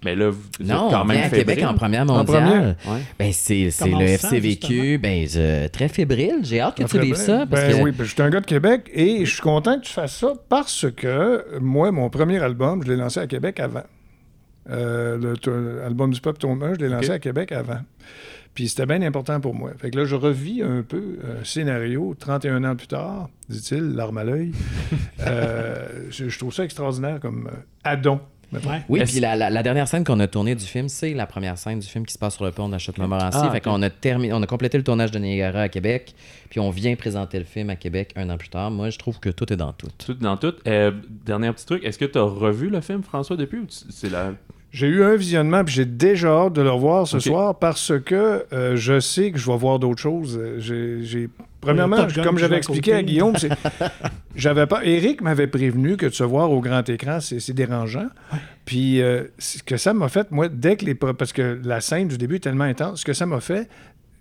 Mais 0.03 0.15
là, 0.15 0.29
vous 0.31 0.39
êtes 0.59 0.67
Non, 0.67 0.89
quand 0.89 1.01
on 1.03 1.05
même 1.05 1.29
Québec 1.29 1.63
en 1.63 1.75
première 1.75 2.01
En 2.03 2.05
mondiale. 2.17 2.77
Ouais. 2.87 2.99
Ben, 3.19 3.31
c'est 3.31 3.69
c'est 3.69 3.89
le 3.89 3.95
on 3.95 3.99
se 3.99 4.03
FC 4.05 4.27
sent, 4.29 4.39
vécu. 4.39 4.97
Ben, 4.97 5.27
je- 5.27 5.67
très 5.67 5.87
fébrile. 5.87 6.39
J'ai 6.41 6.61
hâte 6.61 6.77
que 6.77 6.83
tu 6.83 6.99
lises 6.99 7.15
ça. 7.17 7.45
Parce 7.49 7.61
ben 7.63 7.77
que... 7.77 7.83
oui, 7.83 7.91
ben, 7.91 8.03
je 8.05 8.11
suis 8.11 8.21
un 8.23 8.29
gars 8.31 8.39
de 8.39 8.45
Québec 8.47 8.89
et 8.91 9.23
je 9.23 9.31
suis 9.31 9.41
content 9.41 9.79
que 9.79 9.85
tu 9.85 9.93
fasses 9.93 10.17
ça 10.17 10.33
parce 10.49 10.87
que 10.95 11.59
moi, 11.61 11.91
mon 11.91 12.09
premier 12.09 12.22
album, 12.31 12.83
je 12.83 12.91
l'ai 12.91 12.97
lancé 12.97 13.19
à 13.19 13.27
Québec 13.27 13.59
avant. 13.59 13.83
Euh, 14.69 15.17
le 15.17 15.83
album 15.83 16.11
du 16.11 16.21
peuple 16.21 16.39
tome 16.39 16.63
1, 16.63 16.75
je 16.75 16.79
l'ai 16.79 16.89
lancé 16.89 17.09
à 17.11 17.19
Québec 17.19 17.51
avant. 17.51 17.81
Puis 18.53 18.69
c'était 18.69 18.85
bien 18.85 19.01
important 19.01 19.39
pour 19.39 19.55
moi. 19.55 19.71
Fait 19.77 19.89
que 19.89 19.97
là, 19.97 20.05
je 20.05 20.15
revis 20.15 20.61
un 20.61 20.83
peu 20.83 21.17
un 21.23 21.43
scénario 21.43 22.15
31 22.17 22.63
ans 22.63 22.75
plus 22.75 22.87
tard, 22.87 23.29
dit-il, 23.49 23.95
l'arme 23.95 24.17
à 24.17 24.23
l'œil. 24.23 24.51
Euh, 25.25 26.09
je, 26.09 26.27
je 26.27 26.37
trouve 26.37 26.53
ça 26.53 26.65
extraordinaire 26.65 27.21
comme 27.21 27.47
euh, 27.47 27.55
addon. 27.85 28.19
Ouais. 28.53 28.81
Oui, 28.89 29.03
puis 29.05 29.19
la, 29.19 29.35
la- 29.35 29.49
la 29.49 29.63
dernière 29.63 29.87
scène 29.87 30.03
qu'on 30.03 30.19
a 30.19 30.27
tournée 30.27 30.55
du 30.55 30.65
film, 30.65 30.89
c'est 30.89 31.13
la 31.13 31.25
première 31.25 31.57
scène 31.57 31.79
du 31.79 31.87
film 31.87 32.05
qui 32.05 32.13
se 32.13 32.19
passe 32.19 32.35
sur 32.35 32.45
le 32.45 32.51
pont 32.51 32.67
de 32.67 32.73
la 32.73 32.77
Chute-Montmorency. 32.79 33.37
Ah, 33.41 33.51
fait 33.51 33.61
qu'on 33.61 33.81
a 33.81 33.89
terminé, 33.89 34.33
on 34.33 34.41
a 34.41 34.47
complété 34.47 34.77
le 34.77 34.83
tournage 34.83 35.11
de 35.11 35.19
Niagara 35.19 35.61
à 35.61 35.69
Québec, 35.69 36.13
puis 36.49 36.59
on 36.59 36.69
vient 36.69 36.95
présenter 36.95 37.39
le 37.39 37.45
film 37.45 37.69
à 37.69 37.75
Québec 37.75 38.11
un 38.15 38.29
an 38.29 38.37
plus 38.37 38.49
tard. 38.49 38.71
Moi, 38.71 38.89
je 38.89 38.97
trouve 38.97 39.19
que 39.19 39.29
tout 39.29 39.51
est 39.51 39.57
dans 39.57 39.73
tout. 39.73 39.87
Tout 39.97 40.13
dans 40.13 40.37
tout. 40.37 40.53
Euh, 40.67 40.91
dernier 41.25 41.51
petit 41.51 41.65
truc, 41.65 41.83
est-ce 41.83 41.97
que 41.97 42.05
tu 42.05 42.17
as 42.17 42.23
revu 42.23 42.69
le 42.69 42.81
film, 42.81 43.03
François, 43.03 43.35
depuis 43.37 43.59
ou 43.59 43.65
tu- 43.65 43.77
c'est 43.89 44.09
la. 44.09 44.33
J'ai 44.73 44.87
eu 44.87 45.03
un 45.03 45.15
visionnement, 45.15 45.63
puis 45.63 45.75
j'ai 45.75 45.85
déjà 45.85 46.29
hâte 46.29 46.53
de 46.53 46.63
le 46.63 46.71
revoir 46.71 47.07
ce 47.07 47.19
soir 47.19 47.59
parce 47.59 47.93
que 48.03 48.43
euh, 48.51 48.75
je 48.75 48.99
sais 48.99 49.31
que 49.31 49.37
je 49.37 49.45
vais 49.45 49.55
voir 49.55 49.77
d'autres 49.77 50.01
choses. 50.01 50.35
Euh, 50.41 50.99
J'ai, 50.99 51.29
Premièrement, 51.61 52.07
comme 52.23 52.39
j'avais 52.39 52.57
expliqué 52.57 52.93
à 52.93 53.03
Guillaume, 53.03 53.35
j'avais 54.35 54.65
pas. 54.65 54.83
Eric 54.83 55.21
m'avait 55.21 55.45
prévenu 55.45 55.95
que 55.95 56.07
de 56.07 56.11
se 56.11 56.23
voir 56.23 56.49
au 56.49 56.59
grand 56.59 56.89
écran, 56.89 57.19
c'est, 57.21 57.53
dérangeant. 57.53 58.07
Puis 58.65 58.99
euh, 58.99 59.25
ce 59.37 59.61
que 59.61 59.77
ça 59.77 59.93
m'a 59.93 60.09
fait, 60.09 60.31
moi, 60.31 60.49
dès 60.49 60.75
que 60.75 60.85
les. 60.85 60.95
Parce 60.95 61.33
que 61.33 61.61
la 61.63 61.79
scène 61.79 62.07
du 62.07 62.17
début 62.17 62.37
est 62.37 62.39
tellement 62.39 62.63
intense, 62.63 63.01
ce 63.01 63.05
que 63.05 63.13
ça 63.13 63.27
m'a 63.27 63.41
fait, 63.41 63.69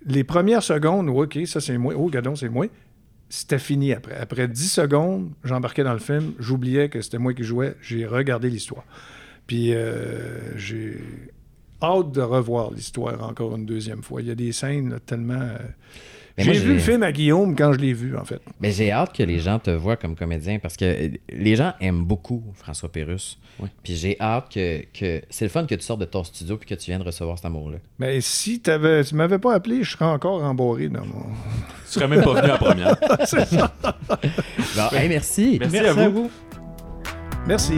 les 0.05 0.23
premières 0.23 0.63
secondes, 0.63 1.09
OK, 1.09 1.39
ça 1.45 1.61
c'est 1.61 1.79
moi, 1.79 1.95
oh, 1.97 2.09
gadon, 2.11 2.35
c'est 2.35 2.49
moi, 2.49 2.67
c'était 3.27 3.59
fini 3.59 3.91
après. 3.91 4.15
Après 4.17 4.47
10 4.47 4.71
secondes, 4.71 5.31
j'embarquais 5.43 5.83
dans 5.83 5.93
le 5.93 5.99
film, 5.99 6.33
j'oubliais 6.37 6.89
que 6.89 7.01
c'était 7.01 7.17
moi 7.17 7.33
qui 7.33 7.43
jouais, 7.43 7.75
j'ai 7.81 8.05
regardé 8.05 8.51
l'histoire. 8.51 8.83
Puis 9.47 9.73
euh, 9.73 10.57
j'ai 10.57 10.97
hâte 11.81 12.11
de 12.11 12.21
revoir 12.21 12.71
l'histoire 12.71 13.21
encore 13.27 13.55
une 13.55 13.65
deuxième 13.65 14.01
fois. 14.03 14.21
Il 14.21 14.27
y 14.27 14.31
a 14.31 14.35
des 14.35 14.51
scènes 14.53 14.89
là, 14.91 14.99
tellement. 15.05 15.33
euh, 15.33 15.57
J'ai 16.37 16.53
vu 16.53 16.59
j'ai- 16.59 16.73
le 16.73 16.79
film 16.79 17.03
à 17.03 17.11
Guillaume 17.11 17.55
quand 17.55 17.73
je 17.73 17.79
l'ai 17.79 17.93
vu, 17.93 18.15
en 18.17 18.23
fait. 18.23 18.41
Mais 18.61 18.71
j'ai 18.71 18.89
hâte 18.91 19.13
que 19.13 19.21
les 19.23 19.39
gens 19.39 19.59
te 19.59 19.69
voient 19.69 19.97
comme 19.97 20.15
comédien 20.15 20.59
parce 20.59 20.77
que 20.77 20.85
euh, 20.85 21.09
les 21.29 21.55
gens 21.57 21.73
aiment 21.81 22.05
beaucoup 22.05 22.41
François 22.55 22.89
Pérusse. 22.89 23.37
Oui. 23.59 23.69
Puis 23.83 23.95
j'ai 23.95 24.17
hâte 24.19 24.51
que, 24.51 24.81
que. 24.97 25.21
C'est 25.29 25.45
le 25.45 25.49
fun 25.49 25.65
que 25.67 25.75
tu 25.75 25.81
sortes 25.83 25.99
de 25.99 26.05
ton 26.05 26.23
studio 26.23 26.57
puis 26.57 26.67
que 26.67 26.73
tu 26.73 26.89
viennes 26.89 27.03
recevoir 27.03 27.37
cet 27.37 27.45
amour-là. 27.45 27.77
Mais 27.99 28.19
si 28.21 28.61
t'avais, 28.61 29.03
tu 29.03 29.13
m'avais 29.13 29.37
pas 29.37 29.53
appelé, 29.53 29.83
je 29.83 29.91
serais 29.91 30.05
encore 30.05 30.41
embarré 30.41 30.87
dans 30.87 31.05
mon. 31.05 31.21
Tu 31.85 31.99
serais 31.99 32.07
même 32.07 32.23
pas 32.23 32.33
venu 32.33 32.45
à 32.45 32.47
la 32.47 32.57
première. 32.57 32.95
Bon, 34.75 34.97
hey, 34.97 35.07
merci. 35.09 35.57
Merci, 35.59 35.77
à 35.77 36.09
vous. 36.09 36.31
Merci. 37.45 37.73